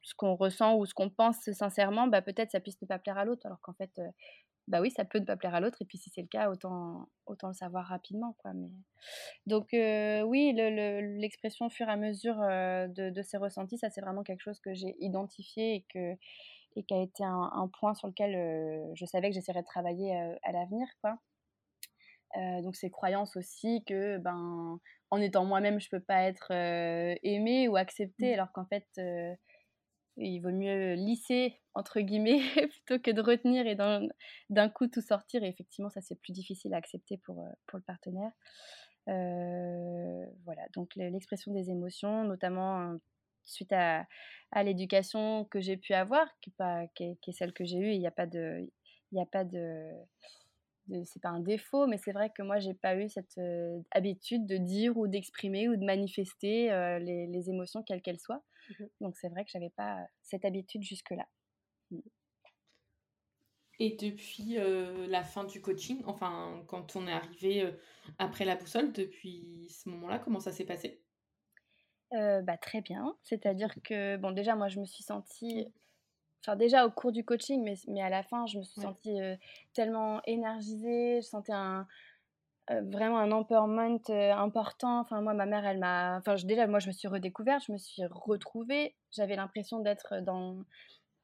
ce 0.04 0.14
qu'on 0.16 0.36
ressent 0.36 0.78
ou 0.78 0.86
ce 0.86 0.94
qu'on 0.94 1.10
pense 1.10 1.52
sincèrement, 1.52 2.08
bah, 2.08 2.22
peut-être 2.22 2.52
ça 2.52 2.62
puisse 2.62 2.82
ne 2.82 2.88
pas 2.88 2.98
plaire 2.98 3.18
à 3.18 3.26
l'autre, 3.26 3.46
alors 3.46 3.60
qu'en 3.60 3.74
fait, 3.74 4.00
bah 4.68 4.82
oui, 4.82 4.92
ça 4.92 5.06
peut 5.06 5.20
ne 5.20 5.26
pas 5.26 5.38
plaire 5.38 5.56
à 5.56 5.62
l'autre, 5.62 5.82
et 5.82 5.86
puis 5.86 5.98
si 5.98 6.10
c'est 6.10 6.22
le 6.22 6.28
cas, 6.28 6.50
autant, 6.50 7.08
autant 7.26 7.48
le 7.48 7.54
savoir 7.54 7.86
rapidement. 7.86 8.36
Quoi. 8.40 8.54
Mais... 8.54 8.72
Donc 9.46 9.70
oui, 9.72 10.54
l'expression 10.54 11.68
au 11.68 11.70
fur 11.70 11.88
et 11.88 11.92
à 11.92 11.98
mesure 11.98 12.36
de, 12.38 13.10
de, 13.10 13.22
ces 13.22 13.38
ressentis, 13.38 13.78
ça 13.78 13.90
c'est 13.90 14.02
vraiment 14.02 14.24
quelque 14.24 14.42
chose 14.42 14.60
que 14.60 14.74
j'ai 14.74 14.96
identifié 15.00 15.76
et 15.76 15.86
que 15.94 16.18
et 16.76 16.84
qui 16.84 16.94
a 16.94 17.02
été 17.02 17.24
un, 17.24 17.70
point 17.80 17.96
sur 17.96 18.08
lequel 18.08 18.92
je 18.94 19.06
savais 19.06 19.30
que 19.30 19.34
j'essaierais 19.34 19.62
de 19.62 19.68
travailler 19.68 20.14
à 20.44 20.52
l'avenir. 20.52 20.88
quoi. 21.02 21.18
donc 22.62 22.76
ces 22.76 22.92
croyances 22.92 23.36
aussi 23.38 23.84
que 23.86 24.18
ben 24.18 24.80
en 25.10 25.22
étant 25.22 25.46
moi-même 25.46 25.80
je 25.80 25.90
peux 25.90 26.02
pas 26.02 26.24
être 26.24 26.52
aimée 27.24 27.68
ou 27.68 27.78
acceptée 27.78 28.32
mmh. 28.32 28.34
alors 28.34 28.52
qu'en 28.52 28.66
fait 28.66 28.86
il 30.18 30.40
vaut 30.40 30.52
mieux 30.52 30.94
lisser 30.94 31.56
entre 31.74 32.00
guillemets 32.00 32.42
plutôt 32.72 33.00
que 33.00 33.12
de 33.12 33.22
retenir 33.22 33.68
et 33.68 33.76
d'un 33.76 34.70
coup 34.70 34.88
tout 34.88 35.02
sortir 35.02 35.44
et 35.44 35.48
effectivement 35.48 35.90
ça 35.90 36.02
c'est 36.02 36.20
plus 36.20 36.34
difficile 36.34 36.74
à 36.74 36.78
accepter 36.78 37.18
pour, 37.18 37.48
pour 37.68 37.78
le 37.78 37.84
partenaire 37.84 38.32
voilà 39.06 40.68
donc 40.74 40.96
l'expression 40.96 41.54
des 41.54 41.70
émotions 41.70 42.24
notamment 42.24 42.98
suite 43.48 43.74
à, 43.74 44.06
à 44.52 44.64
l'éducation 44.64 45.46
que 45.46 45.60
j'ai 45.60 45.78
pu 45.78 45.94
avoir, 45.94 46.28
qui, 46.42 46.52
pas, 46.52 46.88
qui, 46.96 47.04
est, 47.06 47.32
celle 47.32 47.54
que 47.54 47.66
j'ai 47.66 47.78
eue. 47.78 47.92
Il 47.92 48.00
n'y 48.00 48.08
a 48.08 48.12
pas 48.12 48.28
de. 48.28 48.70
Il 49.12 49.16
n'y 49.16 49.22
a 49.22 49.26
pas 49.26 49.46
de, 49.46 49.90
c'est 51.06 51.22
pas 51.22 51.30
un 51.30 51.40
défaut, 51.40 51.88
mais 51.88 51.98
c'est 51.98 52.12
vrai 52.12 52.30
que 52.30 52.42
moi, 52.42 52.60
j'ai 52.60 52.74
pas 52.74 52.96
eu 52.98 53.08
cette 53.10 53.38
euh, 53.38 53.80
habitude 53.92 54.46
de 54.46 54.58
dire 54.58 54.98
ou 54.98 55.08
d'exprimer 55.08 55.70
ou 55.70 55.78
de 55.78 55.86
manifester 55.86 56.72
euh, 56.72 57.00
les, 57.00 57.26
les, 57.28 57.50
émotions, 57.50 57.84
quelles 57.84 58.02
qu'elles 58.02 58.20
soient. 58.20 58.44
Donc, 59.02 59.16
c'est 59.18 59.30
vrai 59.30 59.46
que 59.46 59.52
j'avais 59.52 59.70
pas 59.70 60.06
cette 60.22 60.46
habitude 60.46 60.84
jusque-là. 60.84 61.28
Mmh. 61.92 62.00
Et 63.80 63.96
depuis 63.96 64.58
euh, 64.58 65.06
la 65.08 65.24
fin 65.24 65.44
du 65.44 65.62
coaching, 65.62 66.02
enfin, 66.08 66.64
quand 66.68 66.96
on 66.96 67.08
est 67.08 67.12
arrivé 67.12 67.72
après 68.18 68.44
la 68.44 68.56
boussole, 68.56 68.92
depuis 68.92 69.68
ce 69.70 69.88
moment-là, 69.90 70.18
comment 70.18 70.40
ça 70.40 70.52
s'est 70.52 70.66
passé? 70.66 71.04
Bah, 72.12 72.58
très 72.58 72.82
bien. 72.82 73.16
C'est-à-dire 73.22 73.76
que, 73.84 74.18
bon, 74.18 74.32
déjà, 74.32 74.56
moi, 74.56 74.68
je 74.68 74.80
me 74.80 74.86
suis 74.86 75.04
sentie. 75.04 75.68
Enfin, 76.42 76.56
déjà 76.56 76.88
au 76.88 76.92
cours 76.92 77.12
du 77.12 77.24
coaching, 77.24 77.64
mais, 77.64 77.76
mais 77.88 78.02
à 78.02 78.10
la 78.10 78.24
fin, 78.24 78.48
je 78.48 78.58
me 78.58 78.64
suis 78.64 78.82
sentie 78.82 79.20
tellement 79.74 80.22
énergisée. 80.26 81.22
Je 81.22 81.28
sentais 81.28 81.54
un, 81.54 81.88
vraiment 82.70 83.20
un 83.20 83.32
empowerment 83.32 84.00
important. 84.10 85.00
Enfin, 85.00 85.22
moi, 85.22 85.34
ma 85.34 85.46
mère, 85.46 85.66
elle 85.66 85.80
m'a. 85.80 86.18
Enfin, 86.18 86.36
déjà, 86.44 86.68
moi, 86.68 86.80
je 86.80 86.88
me 86.88 86.94
suis 86.94 87.08
redécouverte, 87.08 87.64
je 87.68 87.72
me 87.72 87.78
suis 87.78 88.04
retrouvée. 88.06 88.96
J'avais 89.12 89.36
l'impression 89.36 89.80
d'être 89.80 90.22
dans 90.22 90.58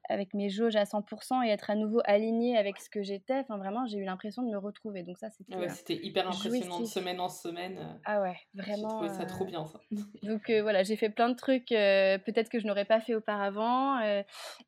avec 0.08 0.34
mes 0.34 0.50
jauges 0.50 0.76
à 0.76 0.84
100% 0.84 1.46
et 1.46 1.50
être 1.50 1.70
à 1.70 1.74
nouveau 1.74 2.00
alignée 2.04 2.56
avec 2.56 2.78
ce 2.78 2.90
que 2.90 3.02
j'étais. 3.02 3.38
Enfin, 3.38 3.56
vraiment, 3.56 3.86
j'ai 3.86 3.98
eu 3.98 4.04
l'impression 4.04 4.42
de 4.42 4.50
me 4.50 4.58
retrouver. 4.58 5.02
Donc 5.02 5.18
ça, 5.18 5.30
c'était 5.30 5.56
ouais, 5.56 5.68
c'était 5.68 5.94
hyper 5.94 6.28
impressionnant 6.28 6.80
de 6.80 6.84
semaine 6.84 7.20
en 7.20 7.28
semaine. 7.28 7.78
Euh, 7.78 7.98
ah 8.04 8.20
ouais, 8.20 8.36
vraiment. 8.54 9.00
J'ai 9.00 9.08
trouvé 9.08 9.08
ça 9.08 9.24
trop 9.24 9.44
bien, 9.44 9.66
ça. 9.66 9.80
donc 10.22 10.50
euh, 10.50 10.62
voilà, 10.62 10.82
j'ai 10.82 10.96
fait 10.96 11.08
plein 11.08 11.28
de 11.28 11.34
trucs 11.34 11.72
euh, 11.72 12.18
peut-être 12.18 12.50
que 12.50 12.58
je 12.58 12.66
n'aurais 12.66 12.84
pas 12.84 13.00
fait 13.00 13.14
auparavant. 13.14 13.98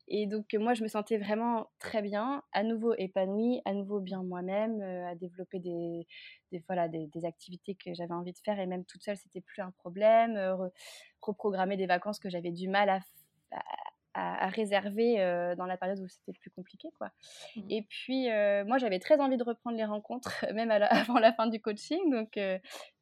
et 0.07 0.25
donc 0.27 0.53
moi, 0.55 0.73
je 0.73 0.83
me 0.83 0.87
sentais 0.87 1.17
vraiment 1.17 1.67
très 1.79 2.01
bien, 2.01 2.43
à 2.53 2.63
nouveau 2.63 2.93
épanouie, 2.97 3.61
à 3.65 3.73
nouveau 3.73 3.99
bien 3.99 4.23
moi-même, 4.23 4.81
à 4.81 5.15
développer 5.15 5.59
des, 5.59 6.07
des, 6.51 6.63
voilà, 6.67 6.87
des, 6.87 7.07
des 7.07 7.25
activités 7.25 7.75
que 7.75 7.93
j'avais 7.93 8.13
envie 8.13 8.33
de 8.33 8.39
faire 8.43 8.59
et 8.59 8.65
même 8.65 8.85
toute 8.85 9.03
seule, 9.03 9.17
c'était 9.17 9.41
plus 9.41 9.61
un 9.61 9.71
problème. 9.71 10.37
reprogrammer 11.21 11.77
des 11.77 11.87
vacances 11.87 12.19
que 12.19 12.29
j'avais 12.29 12.51
du 12.51 12.67
mal 12.69 12.89
à, 12.89 12.99
à 13.51 13.61
à, 14.17 14.47
réserver 14.49 15.17
dans 15.57 15.65
la 15.65 15.77
période 15.77 15.99
où 15.99 16.07
c'était 16.07 16.31
le 16.31 16.39
plus 16.39 16.51
compliqué. 16.51 16.89
Quoi. 16.97 17.11
Mmh. 17.55 17.61
Et 17.69 17.81
puis, 17.83 18.27
moi, 18.65 18.77
j'avais 18.77 18.99
très 18.99 19.19
envie 19.19 19.37
de 19.37 19.43
reprendre 19.43 19.77
les 19.77 19.85
rencontres, 19.85 20.45
même 20.53 20.71
avant 20.89 21.19
la 21.19 21.33
fin 21.33 21.47
du 21.47 21.61
coaching. 21.61 22.11
Donc, 22.11 22.37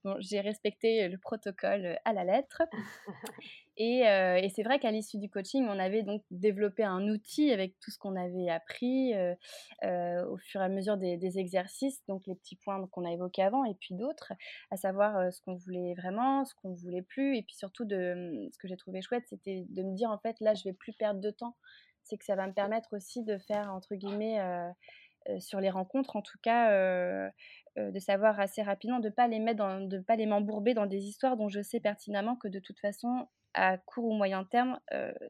bon, 0.05 0.15
j'ai 0.19 0.39
respecté 0.39 1.09
le 1.09 1.17
protocole 1.17 1.99
à 2.05 2.13
la 2.13 2.23
lettre. 2.23 2.61
Euh, 3.81 4.35
et, 4.37 4.49
c'est 4.49 4.63
vrai 4.63 4.79
qu'à 4.79 4.91
l'issue 4.91 5.17
du 5.17 5.29
coaching, 5.29 5.65
on 5.67 5.79
avait 5.79 6.03
donc 6.03 6.23
développé 6.31 6.83
un 6.83 7.09
outil 7.09 7.51
avec 7.51 7.77
tout 7.81 7.91
ce 7.91 7.97
qu'on 7.97 8.15
avait 8.15 8.49
appris 8.49 9.13
euh, 9.13 9.35
euh, 9.83 10.25
au 10.27 10.37
fur 10.37 10.61
et 10.61 10.63
à 10.63 10.69
mesure 10.69 10.97
des, 10.97 11.37
exercices, 11.37 12.01
donc 12.07 12.25
les 12.27 12.35
petits 12.35 12.55
points 12.55 12.87
qu'on 12.87 13.03
a 13.03 13.11
évoqués 13.11 13.43
avant 13.43 13.65
et 13.65 13.73
puis 13.73 13.95
d'autres, 13.95 14.31
à 14.71 14.77
savoir 14.77 15.33
ce 15.33 15.41
qu'on 15.41 15.55
voulait 15.55 15.93
vraiment, 15.95 16.45
ce 16.45 16.53
qu'on 16.55 16.69
ne 16.69 16.75
voulait 16.75 17.01
plus. 17.01 17.35
Et 17.35 17.41
puis 17.41 17.55
surtout, 17.55 17.83
de, 17.83 18.13
hum, 18.13 18.49
ce 18.51 18.57
que 18.57 18.67
j'ai 18.67 18.77
trouvé 18.77 19.01
chouette, 19.01 19.25
c'était 19.27 19.65
de 19.67 19.83
me 19.83 19.93
dire 19.95 20.09
en 20.09 20.19
fait, 20.19 20.39
là, 20.39 20.53
je 20.53 20.63
vais 20.63 20.73
plus 20.73 20.93
perdre 20.93 21.19
de 21.19 21.31
temps. 21.31 21.55
C'est 22.03 22.17
que 22.17 22.25
ça 22.25 22.35
va 22.35 22.47
me 22.47 22.53
permettre 22.53 22.95
aussi 22.95 23.23
de 23.23 23.37
faire, 23.39 23.73
entre 23.73 23.95
guillemets, 23.95 24.39
sur 25.39 25.59
les 25.59 25.71
rencontres, 25.71 26.15
en 26.15 26.21
tout 26.21 26.37
cas, 26.43 27.31
de 27.77 27.99
savoir 27.99 28.39
assez 28.39 28.61
rapidement 28.61 28.99
de 28.99 29.09
pas 29.09 29.27
les 29.27 29.39
mettre 29.39 29.57
dans, 29.57 29.81
de 29.81 29.99
pas 29.99 30.15
les 30.15 30.25
m'embourber 30.25 30.73
dans 30.73 30.85
des 30.85 31.05
histoires 31.05 31.37
dont 31.37 31.49
je 31.49 31.61
sais 31.61 31.79
pertinemment 31.79 32.35
que 32.35 32.47
de 32.47 32.59
toute 32.59 32.79
façon 32.79 33.27
à 33.53 33.77
court 33.77 34.05
ou 34.05 34.13
moyen 34.13 34.43
terme, 34.43 34.79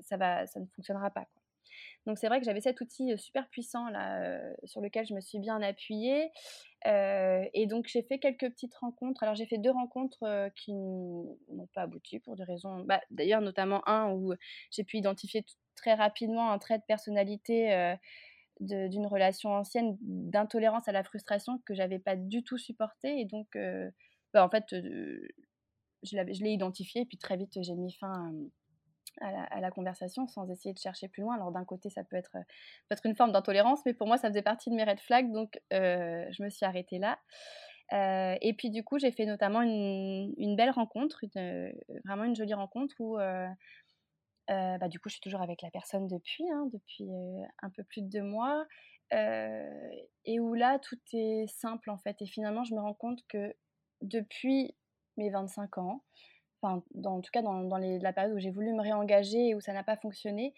ça, 0.02 0.18
va, 0.18 0.48
ça 0.48 0.60
ne 0.60 0.66
fonctionnera 0.76 1.12
pas. 1.12 1.28
Donc 2.06 2.18
c'est 2.20 2.28
vrai 2.28 2.40
que 2.40 2.46
j'avais 2.46 2.62
cet 2.62 2.82
outil 2.82 3.18
super 3.18 3.48
puissant 3.50 3.90
là, 3.90 4.40
sur 4.64 4.82
lequel 4.82 5.06
je 5.08 5.14
me 5.14 5.22
suis 5.22 5.40
bien 5.40 5.62
appuyée. 5.62 6.32
et 6.86 7.66
donc 7.68 7.88
j'ai 7.88 8.04
fait 8.04 8.20
quelques 8.20 8.50
petites 8.50 8.76
rencontres. 8.76 9.24
Alors 9.24 9.36
j'ai 9.36 9.46
fait 9.46 9.58
deux 9.58 9.72
rencontres 9.72 10.50
qui 10.56 10.74
n'ont 10.74 11.68
pas 11.74 11.84
abouti 11.84 12.20
pour 12.20 12.36
des 12.36 12.44
raisons... 12.44 12.80
Bah, 12.82 13.02
D'ailleurs 13.10 13.42
notamment 13.42 13.88
un 13.88 14.12
où 14.12 14.34
j'ai 14.72 14.84
pu 14.84 14.98
identifier 14.98 15.46
très 15.76 15.94
rapidement 15.94 16.52
un 16.52 16.60
trait 16.60 16.78
de 16.78 16.84
personnalité 16.88 17.96
d'une 18.60 19.08
relation 19.08 19.52
ancienne 19.52 19.98
d'intolérance 20.02 20.88
à 20.88 20.92
la 20.92 21.04
frustration 21.04 21.60
que 21.66 21.74
j'avais 21.74 22.00
pas 22.00 22.16
du 22.16 22.44
tout 22.44 22.58
supporté. 22.58 23.20
Et 23.20 23.26
donc 23.26 23.58
bah, 24.34 24.46
en 24.46 24.50
fait 24.50 24.66
je 26.04 26.44
l'ai 26.44 26.52
identifié, 26.52 27.02
et 27.02 27.06
puis 27.06 27.18
très 27.18 27.38
vite, 27.38 27.58
j'ai 27.62 27.76
mis 27.76 27.94
fin 27.94 28.32
à 29.22 29.62
la, 29.62 29.72
conversation 29.72 30.28
sans 30.28 30.50
essayer 30.50 30.74
de 30.74 30.80
chercher 30.80 31.08
plus 31.08 31.22
loin. 31.22 31.36
Alors 31.36 31.52
d'un 31.52 31.64
côté, 31.64 31.90
ça 31.90 32.04
peut 32.04 32.18
être, 32.18 32.32
peut 32.32 32.94
être 32.94 33.06
une 33.06 33.16
forme 33.16 33.32
d'intolérance, 33.32 33.82
mais 33.86 33.94
pour 33.94 34.08
moi, 34.08 34.18
ça 34.18 34.28
faisait 34.28 34.42
partie 34.42 34.70
de 34.70 34.76
mes 34.76 34.84
red 34.84 35.00
flags, 35.00 35.32
donc 35.32 35.60
je 35.72 36.44
me 36.44 36.50
suis 36.50 36.66
arrêtée 36.66 37.00
là. 37.00 37.20
et 38.42 38.54
puis 38.58 38.70
du 38.70 38.84
coup, 38.84 39.00
j'ai 39.00 39.12
fait 39.12 39.26
notamment 39.26 39.62
une, 39.62 40.56
belle 40.56 40.72
rencontre, 40.72 41.22
vraiment 42.04 42.26
une 42.26 42.36
jolie 42.36 42.54
rencontre 42.54 42.96
où, 43.00 43.18
bah, 44.48 44.88
du 44.88 45.00
coup, 45.00 45.10
je 45.10 45.14
suis 45.14 45.22
toujours 45.22 45.42
avec 45.42 45.62
la 45.62 45.72
personne 45.72 46.08
depuis, 46.08 46.50
hein, 46.52 46.70
depuis 46.74 47.10
un 47.62 47.70
peu 47.70 47.84
plus 47.84 48.02
de 48.02 48.10
deux 48.10 48.24
mois, 48.24 48.66
et 49.12 50.40
où 50.40 50.54
là, 50.54 50.80
tout 50.80 51.00
est 51.14 51.48
simple 51.48 51.90
en 51.90 51.98
fait. 51.98 52.22
Et 52.22 52.26
finalement, 52.26 52.64
je 52.64 52.76
me 52.76 52.80
rends 52.80 52.94
compte 52.94 53.22
que 53.28 53.56
depuis 54.02 54.76
mes 55.18 55.30
25 55.30 55.78
ans, 55.78 56.04
enfin, 56.62 56.84
en 57.04 57.22
tout 57.22 57.32
cas 57.32 57.42
dans, 57.42 57.64
dans 57.64 57.78
la 57.78 58.14
période 58.14 58.36
où 58.36 58.40
j'ai 58.40 58.52
voulu 58.52 58.74
me 58.74 58.82
réengager 58.82 59.50
et 59.50 59.56
où 59.56 59.62
ça 59.62 59.74
n'a 59.74 59.84
pas 59.84 59.98
fonctionné, 59.98 60.54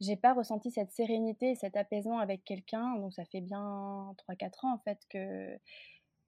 j'ai 0.00 0.16
pas 0.16 0.34
ressenti 0.34 0.70
cette 0.70 0.90
sérénité 0.90 1.50
et 1.50 1.54
cet 1.54 1.76
apaisement 1.76 2.18
avec 2.18 2.44
quelqu'un. 2.44 2.96
Donc 2.96 3.14
ça 3.14 3.24
fait 3.24 3.40
bien 3.40 4.14
3-4 4.28 4.66
ans 4.66 4.74
en 4.74 4.78
fait 4.78 4.98
que 5.08 5.56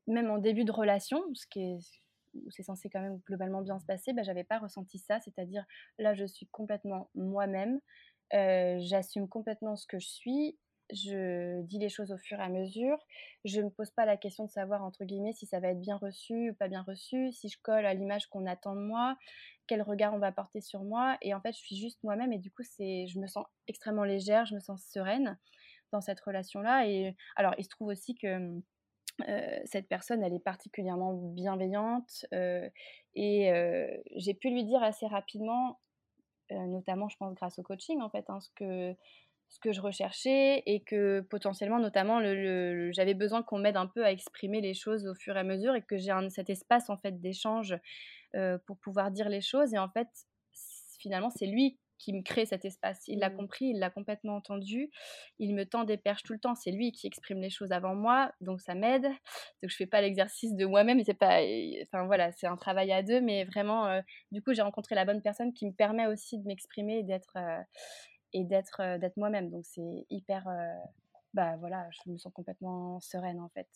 même 0.06 0.30
en 0.30 0.38
début 0.38 0.64
de 0.64 0.72
relation, 0.72 1.22
ce 1.34 1.46
qui 1.46 1.60
est 1.60 1.78
où 2.34 2.50
c'est 2.50 2.62
censé 2.62 2.90
quand 2.90 3.00
même 3.00 3.20
globalement 3.26 3.62
bien 3.62 3.78
se 3.78 3.86
passer, 3.86 4.12
bah, 4.12 4.22
j'avais 4.22 4.44
pas 4.44 4.58
ressenti 4.58 4.98
ça. 4.98 5.20
C'est-à-dire 5.20 5.64
là, 5.98 6.14
je 6.14 6.24
suis 6.24 6.46
complètement 6.48 7.10
moi-même, 7.14 7.80
euh, 8.34 8.78
j'assume 8.80 9.28
complètement 9.28 9.76
ce 9.76 9.86
que 9.86 9.98
je 9.98 10.08
suis 10.08 10.58
je 10.92 11.62
dis 11.62 11.78
les 11.78 11.88
choses 11.88 12.12
au 12.12 12.18
fur 12.18 12.38
et 12.38 12.42
à 12.42 12.48
mesure. 12.48 12.98
Je 13.44 13.60
ne 13.60 13.66
me 13.66 13.70
pose 13.70 13.90
pas 13.90 14.04
la 14.04 14.16
question 14.16 14.44
de 14.44 14.50
savoir, 14.50 14.82
entre 14.84 15.04
guillemets, 15.04 15.32
si 15.32 15.46
ça 15.46 15.60
va 15.60 15.68
être 15.68 15.80
bien 15.80 15.96
reçu 15.96 16.50
ou 16.50 16.54
pas 16.54 16.68
bien 16.68 16.82
reçu, 16.82 17.32
si 17.32 17.48
je 17.48 17.58
colle 17.62 17.86
à 17.86 17.94
l'image 17.94 18.26
qu'on 18.28 18.46
attend 18.46 18.74
de 18.74 18.80
moi, 18.80 19.16
quel 19.66 19.82
regard 19.82 20.14
on 20.14 20.18
va 20.18 20.32
porter 20.32 20.60
sur 20.60 20.82
moi. 20.82 21.16
Et 21.22 21.34
en 21.34 21.40
fait, 21.40 21.52
je 21.52 21.58
suis 21.58 21.76
juste 21.76 22.02
moi-même 22.02 22.32
et 22.32 22.38
du 22.38 22.50
coup, 22.50 22.62
c'est, 22.62 23.06
je 23.06 23.18
me 23.18 23.26
sens 23.26 23.46
extrêmement 23.66 24.04
légère, 24.04 24.44
je 24.46 24.54
me 24.54 24.60
sens 24.60 24.84
sereine 24.84 25.38
dans 25.92 26.00
cette 26.00 26.20
relation-là. 26.20 26.86
Et 26.86 27.16
alors, 27.36 27.54
il 27.58 27.64
se 27.64 27.70
trouve 27.70 27.88
aussi 27.88 28.14
que 28.14 28.60
cette 29.64 29.88
personne, 29.88 30.22
elle 30.22 30.34
est 30.34 30.44
particulièrement 30.44 31.14
bienveillante 31.14 32.26
et 33.14 33.52
j'ai 34.16 34.34
pu 34.34 34.50
lui 34.50 34.64
dire 34.64 34.82
assez 34.82 35.06
rapidement, 35.06 35.80
notamment 36.50 37.08
je 37.08 37.16
pense 37.16 37.34
grâce 37.34 37.58
au 37.58 37.62
coaching 37.62 38.00
en 38.00 38.10
fait, 38.10 38.28
hein, 38.28 38.40
ce 38.40 38.48
que 38.56 38.94
ce 39.50 39.60
que 39.60 39.72
je 39.72 39.80
recherchais 39.80 40.64
et 40.66 40.82
que 40.82 41.20
potentiellement, 41.20 41.78
notamment, 41.78 42.20
j'avais 42.90 43.14
besoin 43.14 43.44
qu'on 43.44 43.58
m'aide 43.58 43.76
un 43.76 43.86
peu 43.86 44.04
à 44.04 44.10
exprimer 44.10 44.60
les 44.60 44.74
choses 44.74 45.06
au 45.06 45.14
fur 45.14 45.36
et 45.36 45.40
à 45.40 45.44
mesure 45.44 45.76
et 45.76 45.82
que 45.82 45.96
j'ai 45.96 46.12
cet 46.30 46.50
espace 46.50 46.90
en 46.90 46.96
fait 46.96 47.20
d'échange 47.20 47.76
pour 48.66 48.78
pouvoir 48.78 49.12
dire 49.12 49.28
les 49.28 49.40
choses. 49.40 49.72
Et 49.72 49.78
en 49.78 49.88
fait, 49.88 50.08
finalement, 50.98 51.30
c'est 51.30 51.46
lui 51.46 51.78
qui 52.04 52.12
me 52.12 52.22
crée 52.22 52.44
cet 52.44 52.66
espace. 52.66 53.02
Il 53.08 53.20
l'a 53.20 53.30
mmh. 53.30 53.36
compris, 53.36 53.64
il 53.66 53.78
l'a 53.78 53.88
complètement 53.88 54.36
entendu. 54.36 54.90
Il 55.38 55.54
me 55.54 55.64
tend 55.64 55.84
des 55.84 55.96
perches 55.96 56.22
tout 56.22 56.34
le 56.34 56.38
temps. 56.38 56.54
C'est 56.54 56.70
lui 56.70 56.92
qui 56.92 57.06
exprime 57.06 57.40
les 57.40 57.48
choses 57.48 57.72
avant 57.72 57.94
moi, 57.94 58.30
donc 58.42 58.60
ça 58.60 58.74
m'aide. 58.74 59.04
Donc 59.62 59.70
je 59.70 59.76
fais 59.76 59.86
pas 59.86 60.02
l'exercice 60.02 60.54
de 60.54 60.66
moi-même. 60.66 61.02
C'est 61.04 61.14
pas, 61.14 61.40
enfin 61.84 62.04
voilà, 62.04 62.30
c'est 62.32 62.46
un 62.46 62.56
travail 62.56 62.92
à 62.92 63.02
deux, 63.02 63.22
mais 63.22 63.44
vraiment, 63.44 64.02
du 64.32 64.42
coup, 64.42 64.52
j'ai 64.52 64.60
rencontré 64.60 64.94
la 64.94 65.06
bonne 65.06 65.22
personne 65.22 65.54
qui 65.54 65.66
me 65.66 65.72
permet 65.72 66.06
aussi 66.06 66.38
de 66.38 66.46
m'exprimer 66.46 66.98
et 66.98 67.02
d'être 67.02 67.38
et 68.34 68.44
d'être 68.44 68.98
d'être 68.98 69.16
moi-même. 69.16 69.50
Donc 69.50 69.64
c'est 69.64 70.06
hyper 70.10 70.44
bah 71.32 71.56
voilà, 71.58 71.88
je 71.90 72.10
me 72.10 72.18
sens 72.18 72.32
complètement 72.34 73.00
sereine 73.00 73.40
en 73.40 73.48
fait. 73.48 73.68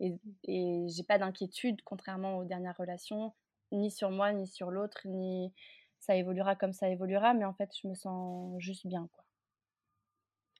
Et, 0.00 0.14
et 0.44 0.86
j'ai 0.88 1.02
pas 1.02 1.18
d'inquiétude 1.18 1.82
contrairement 1.82 2.38
aux 2.38 2.44
dernières 2.44 2.76
relations, 2.76 3.34
ni 3.72 3.90
sur 3.90 4.10
moi, 4.10 4.32
ni 4.32 4.46
sur 4.46 4.70
l'autre, 4.70 5.00
ni 5.04 5.52
ça 6.00 6.16
évoluera 6.16 6.56
comme 6.56 6.72
ça 6.72 6.88
évoluera, 6.88 7.34
mais 7.34 7.44
en 7.44 7.54
fait 7.54 7.70
je 7.80 7.88
me 7.88 7.94
sens 7.94 8.54
juste 8.60 8.86
bien 8.86 9.08
quoi. 9.12 9.24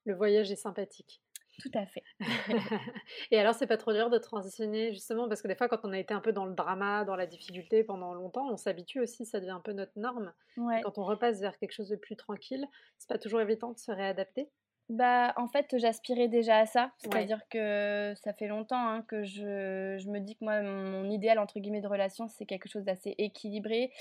Le 0.05 0.15
voyage 0.15 0.51
est 0.51 0.57
sympathique. 0.57 1.21
Tout 1.61 1.71
à 1.75 1.87
fait. 1.87 2.05
et 3.33 3.39
alors, 3.39 3.55
c'est 3.55 3.67
pas 3.67 3.77
trop 3.77 3.93
dur 3.93 4.11
de 4.11 4.19
transitionner, 4.19 4.93
justement, 4.93 5.29
parce 5.29 5.43
que 5.43 5.49
des 5.49 5.57
fois, 5.57 5.69
quand 5.69 5.81
on 5.83 5.93
a 5.93 5.99
été 5.99 6.15
un 6.15 6.21
peu 6.21 6.33
dans 6.33 6.47
le 6.47 6.55
drama, 6.55 7.05
dans 7.05 7.17
la 7.17 7.27
difficulté 7.27 7.83
pendant 7.83 8.15
longtemps, 8.15 8.49
on 8.49 8.57
s'habitue 8.57 9.01
aussi, 9.01 9.27
ça 9.27 9.41
devient 9.41 9.51
un 9.51 9.61
peu 9.61 9.73
notre 9.73 9.99
norme. 9.99 10.33
Quand 10.57 10.99
on 10.99 11.05
repasse 11.05 11.41
vers 11.41 11.59
quelque 11.59 11.73
chose 11.73 11.89
de 11.89 11.97
plus 11.97 12.15
tranquille, 12.15 12.65
c'est 12.99 13.09
pas 13.09 13.19
toujours 13.19 13.41
évident 13.41 13.73
de 13.73 13.79
se 13.79 13.91
réadapter. 13.91 14.49
Bah, 14.89 15.35
en 15.37 15.49
fait, 15.49 15.77
j'aspirais 15.77 16.29
déjà 16.29 16.61
à 16.61 16.67
ça. 16.67 16.93
C'est-à-dire 16.97 17.43
que 17.51 18.15
ça 18.25 18.33
fait 18.33 18.47
longtemps 18.47 18.89
hein, 18.89 19.03
que 19.03 19.23
je, 19.23 19.99
je, 19.99 20.09
me 20.09 20.19
dis 20.19 20.35
que 20.35 20.45
moi, 20.45 20.63
mon 20.63 21.11
idéal, 21.11 21.39
entre 21.39 21.61
guillemets, 21.61 21.83
de 21.83 21.87
relation, 21.87 22.27
c'est 22.29 22.47
quelque 22.47 22.71
chose 22.71 22.85
d'assez 22.85 23.15
équilibré. 23.19 23.93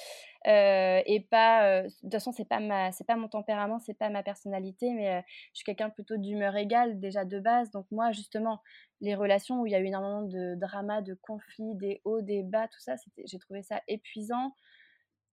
Euh, 0.48 1.02
et 1.06 1.20
pas... 1.20 1.68
Euh, 1.68 1.84
de 1.84 1.90
toute 1.90 2.12
façon, 2.14 2.32
c'est 2.32 2.48
pas, 2.48 2.62
ma, 2.62 2.92
pas 3.06 3.18
mon 3.18 3.28
tempérament, 3.28 3.80
c'est 3.80 3.96
pas 3.96 4.08
ma 4.10 4.24
personnalité, 4.24 4.94
mais 4.94 5.16
euh, 5.16 5.22
je 5.52 5.58
suis 5.58 5.66
quelqu'un 5.66 5.90
plutôt 5.90 6.16
d'humeur 6.16 6.56
égale, 6.56 7.02
déjà 7.02 7.26
de 7.26 7.40
base. 7.40 7.70
Donc 7.72 7.86
moi, 7.92 8.14
justement, 8.14 8.62
les 9.02 9.14
relations 9.14 9.60
où 9.60 9.66
il 9.66 9.74
y 9.74 9.76
a 9.76 9.80
eu 9.80 9.88
énormément 9.88 10.22
de 10.22 10.56
drama, 10.56 11.02
de 11.02 11.16
conflits, 11.16 11.76
des 11.76 12.00
hauts, 12.06 12.22
des 12.22 12.44
bas, 12.44 12.70
tout 12.70 12.80
ça, 12.80 12.96
j'ai 13.26 13.40
trouvé 13.40 13.62
ça 13.62 13.82
épuisant 13.90 14.54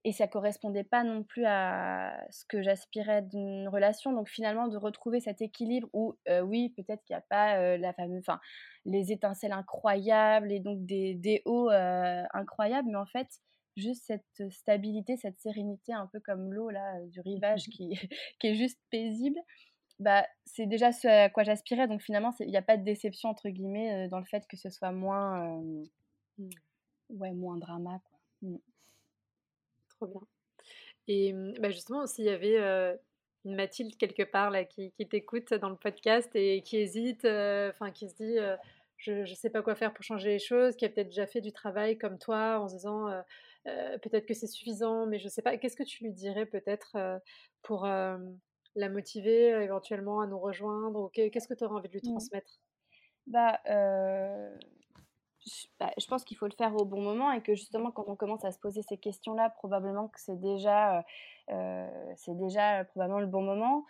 et 0.05 0.13
ça 0.13 0.29
correspondait 0.29 0.85
pas 0.85 1.03
non 1.03 1.23
plus 1.23 1.45
à 1.47 2.27
ce 2.31 2.45
que 2.47 2.63
j'aspirais 2.63 3.23
d'une 3.23 3.69
relation. 3.69 4.13
Donc 4.13 4.29
finalement, 4.29 4.69
de 4.69 4.77
retrouver 4.77 5.21
cet 5.21 5.41
équilibre 5.41 5.89
où, 5.95 6.15
oui, 6.45 6.75
peut-être 6.77 7.03
qu'il 7.05 7.15
n'y 7.15 7.19
a 7.19 7.25
pas 7.29 7.79
la 7.79 7.93
fameuse, 7.95 8.21
enfin, 8.21 8.39
les 8.85 9.13
étincelles 9.13 9.53
incroyables 9.53 10.53
et 10.53 10.61
donc 10.61 10.85
des, 10.85 11.15
des 11.15 11.41
hauts 11.47 11.71
incroyables, 11.71 12.89
mais 12.91 12.99
en 12.99 13.07
fait, 13.07 13.29
juste 13.77 14.05
cette 14.07 14.51
stabilité, 14.51 15.17
cette 15.17 15.41
sérénité, 15.41 15.93
un 15.93 16.07
peu 16.07 16.21
comme 16.21 16.53
l'eau 16.53 16.71
là 16.71 17.01
du 17.07 17.21
rivage 17.21 17.65
qui, 17.73 17.95
qui 18.41 18.47
est 18.49 18.55
juste 18.55 18.81
paisible. 18.91 19.39
Bah, 20.01 20.27
c'est 20.45 20.67
déjà 20.67 20.93
ce 20.93 21.07
à 21.07 21.31
quoi 21.31 21.45
j'aspirais. 21.45 21.89
Donc 21.89 22.03
finalement, 22.03 22.35
il 22.41 22.49
n'y 22.49 22.57
a 22.57 22.63
pas 22.63 22.77
de 22.77 22.85
déception 22.85 23.29
entre 23.29 23.49
guillemets 23.49 24.09
dans 24.09 24.19
le 24.19 24.25
fait 24.25 24.45
que 24.49 24.57
ce 24.57 24.69
soit 24.69 24.93
moins, 24.93 25.63
mmh. 26.39 26.51
ouais, 27.11 27.33
moins 27.33 27.57
drama. 27.57 28.01
Quoi. 28.05 28.59
Bien. 30.07 30.21
Et 31.09 31.33
mmh, 31.33 31.55
bah 31.61 31.71
justement, 31.71 32.07
s'il 32.07 32.25
y 32.25 32.31
avait 32.31 32.59
une 33.45 33.55
Mathilde 33.57 33.97
quelque 33.97 34.23
part 34.23 34.51
là, 34.51 34.65
qui, 34.65 34.93
t'écoute 35.11 35.53
dans 35.55 35.69
le 35.69 35.77
podcast 35.77 36.31
et 36.35 36.63
qui 36.63 36.79
hésite, 36.79 37.25
enfin 37.25 37.91
qui 37.93 38.09
se 38.09 38.15
dit 38.15 38.37
je 38.97 39.13
ne 39.13 39.27
sais 39.27 39.51
pas 39.51 39.63
quoi 39.63 39.75
faire 39.75 39.93
pour 39.93 40.05
changer 40.05 40.31
les 40.31 40.39
choses, 40.39 40.77
qui 40.77 40.85
a 40.85 40.89
peut-être 40.89 41.09
déjà 41.09 41.27
fait 41.27 41.41
du 41.41 41.53
travail 41.53 41.99
comme 41.99 42.19
toi 42.19 42.59
en 42.59 42.69
se 42.69 42.75
disant 42.75 43.09
peut-être 43.65 44.27
que 44.27 44.35
c'est 44.35 44.47
suffisant, 44.47 45.07
mais 45.07 45.19
je 45.19 45.29
sais 45.29 45.43
pas, 45.43 45.57
qu'est-ce 45.59 45.77
que 45.77 45.83
tu 45.83 46.05
lui 46.05 46.13
dirais 46.13 46.47
peut-être 46.47 46.97
pour 47.63 47.87
la 47.87 48.89
motiver 48.89 49.49
éventuellement 49.63 50.21
à 50.21 50.27
nous 50.27 50.39
rejoindre 50.39 51.01
ou 51.01 51.09
qu'est-ce 51.09 51.49
que 51.49 51.55
tu 51.55 51.65
aurais 51.65 51.77
envie 51.77 51.89
de 51.89 51.95
lui 51.95 52.01
mmh. 52.03 52.11
transmettre? 52.11 52.53
Bah, 53.27 53.61
bah, 53.67 54.49
je 55.47 56.07
pense 56.07 56.25
qu'il 56.25 56.37
faut 56.37 56.47
le 56.47 56.55
faire 56.57 56.75
au 56.75 56.85
bon 56.85 57.01
moment 57.01 57.31
et 57.33 57.43
que 57.43 57.55
justement 57.55 57.91
quand 57.91 58.05
on 58.07 58.17
commence 58.17 58.45
à 58.45 58.53
se 58.53 58.59
poser 58.59 58.83
ces 58.83 58.97
questions-là, 58.97 59.51
probablement 59.51 60.09
que 60.09 60.21
c'est 60.21 60.41
déjà, 60.41 60.99
euh, 60.99 61.03
euh, 61.51 62.13
c'est 62.17 62.37
déjà 62.37 62.85
probablement 62.85 63.21
le 63.21 63.27
bon 63.27 63.43
moment. 63.43 63.85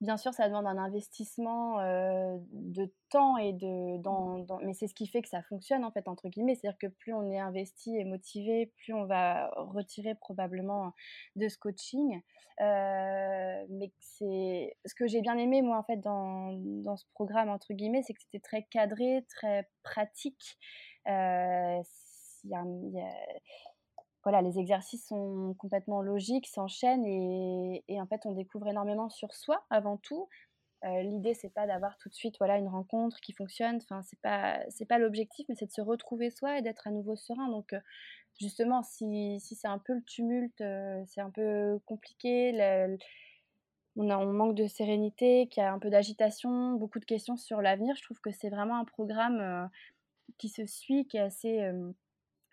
Bien 0.00 0.16
sûr, 0.16 0.34
ça 0.34 0.48
demande 0.48 0.66
un 0.66 0.78
investissement 0.78 1.78
euh, 1.78 2.36
de 2.50 2.92
temps 3.08 3.36
et 3.36 3.52
de, 3.52 4.64
mais 4.64 4.74
c'est 4.74 4.88
ce 4.88 4.94
qui 4.94 5.06
fait 5.06 5.22
que 5.22 5.28
ça 5.28 5.42
fonctionne 5.42 5.84
en 5.84 5.92
fait 5.92 6.08
entre 6.08 6.28
guillemets. 6.28 6.56
C'est-à-dire 6.56 6.78
que 6.78 6.88
plus 6.88 7.12
on 7.12 7.30
est 7.30 7.38
investi 7.38 7.96
et 7.96 8.04
motivé, 8.04 8.72
plus 8.78 8.94
on 8.94 9.04
va 9.04 9.48
retirer 9.56 10.16
probablement 10.16 10.92
de 11.36 11.48
ce 11.48 11.56
coaching. 11.56 12.20
mais 12.58 13.92
c'est 14.00 14.76
ce 14.84 14.94
que 14.94 15.06
j'ai 15.06 15.20
bien 15.20 15.38
aimé 15.38 15.62
moi 15.62 15.78
en 15.78 15.84
fait 15.84 15.98
dans, 15.98 16.52
dans 16.52 16.96
ce 16.96 17.04
programme 17.14 17.48
entre 17.48 17.72
guillemets, 17.72 18.02
c'est 18.02 18.14
que 18.14 18.22
c'était 18.22 18.40
très 18.40 18.64
cadré, 18.64 19.24
très 19.28 19.68
pratique 19.84 20.58
voilà, 24.24 24.42
les 24.42 24.58
exercices 24.58 25.06
sont 25.08 25.54
complètement 25.58 26.00
logiques, 26.00 26.46
s'enchaînent 26.46 27.04
et, 27.06 28.00
en 28.00 28.06
fait 28.06 28.20
on 28.24 28.32
découvre 28.32 28.68
énormément 28.68 29.08
sur 29.08 29.34
soi 29.34 29.64
avant 29.70 29.96
tout. 29.96 30.28
L'idée 30.84 31.34
c'est 31.34 31.52
pas 31.54 31.66
d'avoir 31.66 31.96
tout 31.98 32.08
de 32.08 32.14
suite 32.14 32.34
voilà 32.38 32.58
une 32.58 32.68
rencontre 32.68 33.20
qui 33.20 33.32
fonctionne. 33.32 33.76
Enfin 33.76 34.02
c'est 34.02 34.20
pas 34.20 34.60
c'est 34.68 34.86
pas 34.86 34.98
l'objectif, 34.98 35.46
mais 35.48 35.54
c'est 35.54 35.66
de 35.66 35.72
se 35.72 35.80
retrouver 35.80 36.30
soi 36.30 36.58
et 36.58 36.62
d'être 36.62 36.86
à 36.88 36.90
nouveau 36.90 37.16
serein. 37.16 37.48
Donc 37.48 37.74
justement 38.40 38.82
si, 38.82 39.38
si 39.40 39.54
c'est 39.54 39.68
un 39.68 39.78
peu 39.78 39.94
le 39.94 40.02
tumulte, 40.02 40.62
c'est 41.06 41.20
un 41.20 41.30
peu 41.30 41.78
compliqué. 41.86 42.52
on, 43.96 44.08
a, 44.10 44.16
on 44.18 44.32
manque 44.32 44.54
de 44.54 44.66
sérénité, 44.66 45.48
qu'il 45.48 45.62
y 45.62 45.66
a 45.66 45.72
un 45.72 45.78
peu 45.78 45.90
d'agitation, 45.90 46.72
beaucoup 46.72 46.98
de 46.98 47.04
questions 47.04 47.36
sur 47.36 47.60
l'avenir. 47.62 47.94
Je 47.96 48.02
trouve 48.02 48.20
que 48.20 48.32
c'est 48.32 48.48
vraiment 48.48 48.78
un 48.78 48.84
programme 48.84 49.68
qui 50.38 50.48
se 50.48 50.66
suit, 50.66 51.06
qui 51.06 51.16
est 51.16 51.20
assez, 51.20 51.60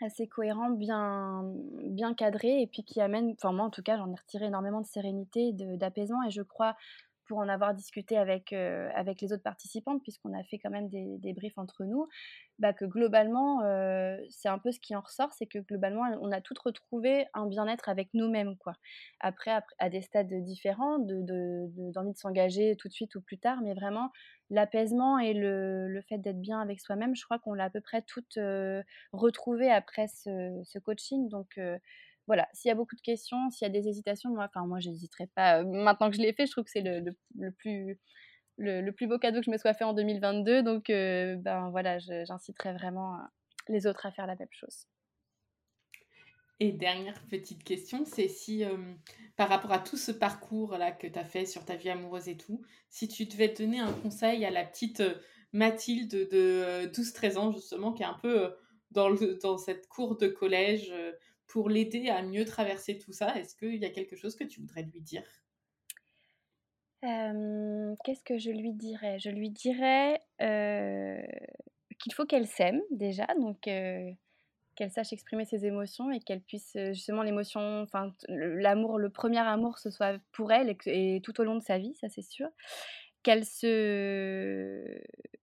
assez 0.02 0.28
cohérent, 0.28 0.70
bien, 0.70 1.44
bien 1.84 2.14
cadré, 2.14 2.62
et 2.62 2.68
puis 2.68 2.84
qui 2.84 3.02
amène, 3.02 3.34
enfin 3.34 3.52
moi 3.52 3.66
en 3.66 3.70
tout 3.70 3.84
cas, 3.84 3.98
j'en 3.98 4.12
ai 4.12 4.16
retiré 4.16 4.46
énormément 4.46 4.82
de 4.82 4.86
sérénité, 4.86 5.52
d'apaisement, 5.54 6.24
et 6.24 6.32
je 6.32 6.42
crois 6.42 6.76
pour 7.30 7.38
en 7.38 7.48
avoir 7.48 7.76
discuté 7.76 8.18
avec, 8.18 8.54
euh, 8.54 8.90
avec 8.96 9.22
les 9.22 9.32
autres 9.32 9.44
participantes, 9.44 10.02
puisqu'on 10.02 10.34
a 10.34 10.44
fait 10.46 10.58
quand 10.58 10.72
même 10.72 10.90
des, 10.90 11.34
briefs 11.34 11.60
entre 11.60 11.86
nous, 11.86 12.08
bah, 12.58 12.74
que 12.74 12.86
globalement, 12.86 13.62
euh, 13.64 14.18
c'est 14.32 14.50
un 14.50 14.58
peu 14.58 14.72
ce 14.72 14.80
qui 14.80 14.96
en 14.96 15.02
ressort, 15.02 15.32
c'est 15.34 15.46
que 15.46 15.60
globalement, 15.60 16.02
on 16.22 16.32
a 16.32 16.42
toutes 16.42 16.58
retrouvé 16.58 17.28
un 17.36 17.46
bien-être 17.46 17.88
avec 17.88 18.10
nous-mêmes. 18.16 18.58
quoi. 18.58 18.74
Après, 19.20 19.52
à 19.78 19.90
des 19.90 20.02
stades 20.02 20.34
différents, 20.44 20.98
d'envie 20.98 22.14
de, 22.14 22.18
s'engager 22.18 22.76
tout 22.76 22.88
de 22.88 22.94
suite 22.94 23.14
ou 23.14 23.22
plus 23.22 23.38
tard, 23.38 23.62
mais 23.62 23.76
vraiment, 23.76 24.10
l'apaisement 24.50 25.20
et 25.20 25.34
le, 25.36 26.02
fait 26.10 26.18
d'être 26.18 26.42
bien 26.42 26.60
avec 26.60 26.80
soi-même, 26.80 27.16
je 27.16 27.24
crois 27.26 27.38
qu'on 27.38 27.54
l'a 27.54 27.66
à 27.66 27.70
peu 27.70 27.82
près 27.82 28.02
toutes 28.02 28.38
euh, 28.38 28.82
retrouvé 29.14 29.70
après 29.70 30.08
ce, 30.08 30.60
ce 30.64 30.80
coaching. 30.80 31.30
Donc, 31.30 31.60
voilà, 32.30 32.48
s'il 32.54 32.70
y 32.70 32.72
a 32.72 32.76
beaucoup 32.76 32.96
de 32.96 33.02
questions, 33.02 33.50
s'il 33.50 33.66
y 33.66 33.70
a 33.72 33.74
des 33.74 33.88
hésitations, 33.88 34.30
moi, 34.30 34.46
enfin, 34.46 34.68
moi, 34.68 34.80
j'hésiterai 34.80 35.26
pas. 35.34 35.64
Maintenant 35.64 36.12
que 36.12 36.16
je 36.16 36.22
l'ai 36.22 36.32
fait, 36.32 36.46
je 36.46 36.52
trouve 36.52 36.64
que 36.64 36.70
c'est 36.70 36.84
le, 36.84 37.02
plus, 37.58 39.08
beau 39.08 39.18
cadeau 39.18 39.40
que 39.40 39.46
je 39.46 39.50
me 39.50 39.58
sois 39.58 39.74
fait 39.74 39.84
en 39.84 39.94
2022. 39.94 40.62
Donc, 40.62 40.90
ben 40.90 41.70
voilà, 41.72 41.98
j'inciterai 41.98 42.74
vraiment 42.74 43.18
les 43.68 43.88
autres 43.88 44.06
à 44.06 44.12
faire 44.12 44.28
la 44.28 44.36
même 44.36 44.52
chose. 44.52 44.86
Et 46.60 46.72
dernière 46.72 47.20
petite 47.32 47.64
question, 47.64 48.06
c'est 48.06 48.28
si, 48.28 48.64
par 49.36 49.50
rapport 49.50 49.72
à 49.72 49.80
tout 49.80 49.98
ce 49.98 50.12
parcours-là 50.12 50.92
que 50.92 51.08
tu 51.08 51.18
as 51.18 51.26
fait 51.26 51.48
sur 51.48 51.66
ta 51.66 51.78
vie 51.78 51.90
amoureuse 51.90 52.28
et 52.28 52.38
tout, 52.38 52.62
si 52.92 53.08
tu 53.08 53.26
devais 53.26 53.48
donner 53.50 53.80
un 53.80 53.92
conseil 53.92 54.46
à 54.46 54.52
la 54.52 54.66
petite 54.66 55.02
Mathilde 55.52 56.12
de 56.12 56.86
12-13 56.94 57.38
ans, 57.38 57.52
justement, 57.52 57.92
qui 57.92 58.04
est 58.04 58.06
un 58.06 58.20
peu 58.22 58.54
dans 58.92 59.58
cette 59.58 59.88
cour 59.88 60.16
de 60.16 60.28
collège, 60.28 60.94
pour 61.50 61.68
l'aider 61.68 62.10
à 62.10 62.22
mieux 62.22 62.46
traverser 62.46 62.98
tout 62.98 63.12
ça 63.12 63.36
Est-ce 63.38 63.56
qu'il 63.56 63.76
y 63.76 63.86
a 63.86 63.90
quelque 63.90 64.16
chose 64.16 64.36
que 64.36 64.46
tu 64.46 64.62
voudrais 64.62 64.84
lui 64.84 65.02
dire? 65.02 65.24
Qu'est-ce 67.02 68.24
que 68.24 68.38
je 68.38 68.52
lui 68.52 68.72
dirais? 68.74 69.20
Je 69.20 69.30
lui 69.30 69.50
dirais 69.50 70.20
qu'il 70.40 72.14
faut 72.14 72.26
qu'elle 72.26 72.48
s'aime 72.48 72.82
déjà, 72.92 73.26
donc 73.40 73.60
qu'elle 73.62 74.92
sache 74.92 75.12
exprimer 75.12 75.46
ses 75.46 75.66
émotions 75.66 76.12
et 76.12 76.20
qu'elle 76.20 76.42
puisse 76.42 76.78
justement 76.92 77.24
l'émotion, 77.24 77.82
enfin 77.82 78.14
l'amour, 78.28 79.00
le 79.00 79.10
premier 79.10 79.40
amour, 79.40 79.80
ce 79.80 79.90
soit 79.90 80.20
pour 80.32 80.52
elle 80.52 80.76
et, 80.86 81.20
tout 81.24 81.42
au 81.42 81.44
long 81.44 81.56
de 81.56 81.64
sa 81.64 81.78
vie, 81.78 81.96
ça 81.96 82.10
c'est 82.10 82.22
sûr. 82.22 82.48
Qu'elle 83.24 83.44
se, 83.44 85.02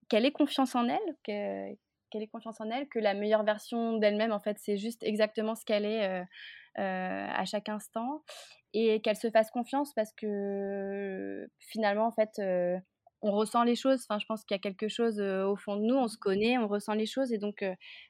qu'elle 0.09 0.25
ait 0.25 0.31
confiance 0.31 0.73
en 0.73 0.87
elle, 0.87 1.77
qu'elle 2.09 2.23
ait 2.23 2.27
confiance 2.27 2.59
en 2.61 2.69
elle, 2.69 2.87
que 2.89 2.99
la 2.99 3.13
meilleure 3.13 3.43
version 3.43 3.97
d'elle-même, 3.97 4.31
en 4.31 4.39
fait, 4.39 4.57
c'est 4.59 4.77
juste 4.77 5.03
exactement 5.03 5.55
ce 5.55 5.65
qu'elle 5.65 5.85
est 5.85 6.23
à 6.75 7.45
chaque 7.45 7.69
instant 7.69 8.23
et 8.73 9.01
qu'elle 9.01 9.15
se 9.15 9.29
fasse 9.31 9.49
confiance 9.51 9.93
parce 9.93 10.13
que 10.13 11.47
finalement, 11.59 12.07
en 12.07 12.11
fait, 12.11 12.41
on 13.21 13.31
ressent 13.31 13.63
les 13.63 13.75
choses. 13.75 14.05
Enfin, 14.07 14.19
je 14.19 14.25
pense 14.25 14.43
qu'il 14.43 14.55
y 14.55 14.59
a 14.59 14.61
quelque 14.61 14.87
chose 14.87 15.19
au 15.19 15.55
fond 15.55 15.75
de 15.75 15.81
nous, 15.81 15.95
on 15.95 16.07
se 16.07 16.17
connaît, 16.17 16.57
on 16.57 16.67
ressent 16.67 16.93
les 16.93 17.07
choses. 17.07 17.31
Et 17.33 17.37
donc, 17.37 17.65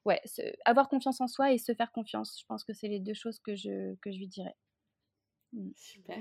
ouais, 0.06 0.22
avoir 0.66 0.90
confiance 0.90 1.22
en 1.22 1.28
soi 1.28 1.52
et 1.54 1.58
se 1.58 1.74
faire 1.74 1.92
confiance, 1.92 2.38
je 2.40 2.46
pense 2.48 2.64
que 2.64 2.74
c'est 2.74 2.90
les 2.90 3.00
deux 3.00 3.14
choses 3.14 3.40
que 3.40 3.56
je, 3.56 3.96
que 4.02 4.12
je 4.12 4.18
lui 4.18 4.28
dirais. 4.28 4.56
Mmh. 5.54 5.70
Super. 5.76 6.18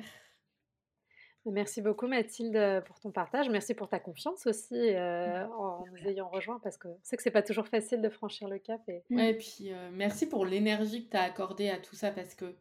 Merci 1.50 1.80
beaucoup 1.80 2.06
Mathilde 2.06 2.82
pour 2.86 3.00
ton 3.00 3.10
partage. 3.10 3.48
Merci 3.48 3.74
pour 3.74 3.88
ta 3.88 3.98
confiance 3.98 4.46
aussi 4.46 4.96
en 4.96 5.84
nous 5.86 6.08
ayant 6.08 6.28
rejoints 6.28 6.60
parce 6.60 6.76
que 6.76 6.88
c'est 7.02 7.16
que 7.16 7.22
c'est 7.22 7.30
pas 7.30 7.42
toujours 7.42 7.68
facile 7.68 8.02
de 8.02 8.08
franchir 8.08 8.48
le 8.48 8.58
cap. 8.58 8.80
Et, 8.88 9.02
ouais, 9.10 9.30
et 9.30 9.34
puis 9.34 9.70
merci 9.92 10.26
pour 10.26 10.44
l'énergie 10.44 11.06
que 11.06 11.10
tu 11.10 11.16
as 11.16 11.22
accordée 11.22 11.70
à 11.70 11.78
tout 11.78 11.94
ça 11.94 12.10
parce 12.10 12.34
que, 12.34 12.56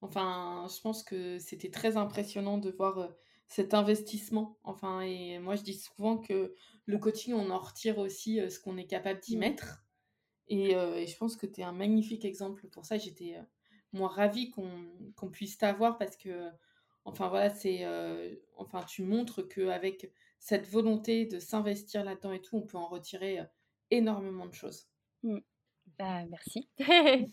enfin, 0.00 0.66
je 0.74 0.80
pense 0.80 1.02
que 1.02 1.38
c'était 1.38 1.70
très 1.70 1.96
impressionnant 1.96 2.58
de 2.58 2.70
voir 2.70 3.10
cet 3.50 3.74
investissement. 3.74 4.56
Enfin, 4.62 5.00
et 5.00 5.40
moi, 5.40 5.56
je 5.56 5.62
dis 5.62 5.74
souvent 5.74 6.16
que 6.18 6.54
le 6.86 6.98
coaching, 6.98 7.34
on 7.34 7.50
en 7.50 7.58
retire 7.58 7.98
aussi 7.98 8.40
euh, 8.40 8.48
ce 8.48 8.60
qu'on 8.60 8.76
est 8.76 8.86
capable 8.86 9.20
d'y 9.20 9.36
mmh. 9.36 9.40
mettre. 9.40 9.84
Et, 10.46 10.76
euh, 10.76 10.94
et, 10.94 11.06
je 11.08 11.16
pense 11.16 11.36
que 11.36 11.46
tu 11.46 11.60
es 11.60 11.64
un 11.64 11.72
magnifique 11.72 12.24
exemple 12.24 12.68
pour 12.68 12.86
ça. 12.86 12.96
J'étais, 12.96 13.36
euh, 13.36 13.42
moi, 13.92 14.08
ravie 14.08 14.50
qu'on 14.50 15.30
puisse 15.30 15.58
t'avoir 15.58 15.98
parce 15.98 16.16
que, 16.16 16.48
enfin, 17.10 17.28
voilà, 17.28 17.50
c'est. 17.50 17.86
enfin, 18.56 18.82
tu 18.84 19.02
montres 19.02 19.46
qu'avec 19.46 20.10
cette 20.38 20.66
volonté 20.66 21.26
de 21.26 21.38
s'investir 21.38 22.04
là-dedans 22.04 22.32
et 22.32 22.40
tout, 22.40 22.56
on 22.56 22.62
peut 22.62 22.78
en 22.78 22.86
retirer 22.86 23.40
énormément 23.90 24.46
de 24.46 24.54
choses. 24.54 24.86
Mmh. 25.22 25.38
Bah, 25.98 26.24
merci. 26.30 26.68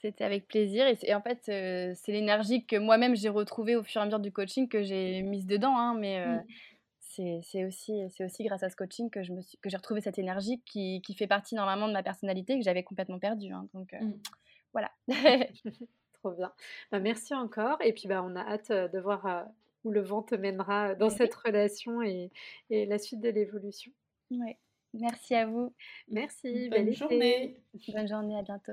C'était 0.00 0.24
avec 0.24 0.48
plaisir. 0.48 0.86
Et, 1.02 1.14
en 1.14 1.20
fait, 1.20 1.40
c'est 1.44 2.12
l'énergie 2.12 2.64
que 2.64 2.76
moi-même 2.76 3.14
j'ai 3.14 3.28
retrouvée 3.28 3.76
au 3.76 3.82
fur 3.82 4.00
et 4.00 4.02
à 4.02 4.06
mesure 4.06 4.20
du 4.20 4.32
coaching 4.32 4.68
que 4.68 4.82
j'ai 4.82 5.22
mise 5.22 5.46
dedans. 5.46 5.76
Hein, 5.76 5.94
mais 5.98 6.24
mmh. 6.24 7.42
c'est 7.42 7.64
aussi, 7.66 7.92
aussi 8.20 8.44
grâce 8.44 8.62
à 8.62 8.70
ce 8.70 8.76
coaching 8.76 9.10
que, 9.10 9.22
j'ai 9.22 9.76
retrouvé 9.76 10.00
cette 10.00 10.18
énergie 10.18 10.62
qui, 10.64 11.02
qui, 11.02 11.14
fait 11.14 11.26
partie 11.26 11.54
normalement 11.54 11.86
de 11.86 11.92
ma 11.92 12.02
personnalité 12.02 12.56
que 12.56 12.64
j'avais 12.64 12.82
complètement 12.82 13.18
perdue. 13.18 13.52
Hein, 13.52 13.68
donc 13.74 13.92
mmh. 13.92 14.12
voilà. 14.72 14.90
Trop 16.22 16.32
bien. 16.32 16.52
Bah, 16.92 17.00
merci 17.00 17.34
encore. 17.34 17.78
Et 17.82 17.92
puis 17.92 18.08
bah, 18.08 18.22
on 18.24 18.36
a 18.36 18.40
hâte 18.40 18.72
de 18.72 18.98
voir 18.98 19.46
où 19.84 19.90
le 19.90 20.00
vent 20.00 20.22
te 20.22 20.34
mènera 20.34 20.94
dans 20.94 21.10
cette 21.10 21.34
relation 21.34 22.02
et, 22.02 22.30
et, 22.68 22.86
la 22.86 22.98
suite 22.98 23.20
de 23.20 23.30
l'évolution. 23.30 23.92
Ouais. 24.30 24.58
Merci 24.92 25.34
à 25.34 25.46
vous. 25.46 25.72
Merci. 26.08 26.68
Bonne 26.68 26.92
journée. 26.92 27.56
Bonne 27.94 28.08
journée. 28.08 28.38
À 28.38 28.42
bientôt. 28.42 28.72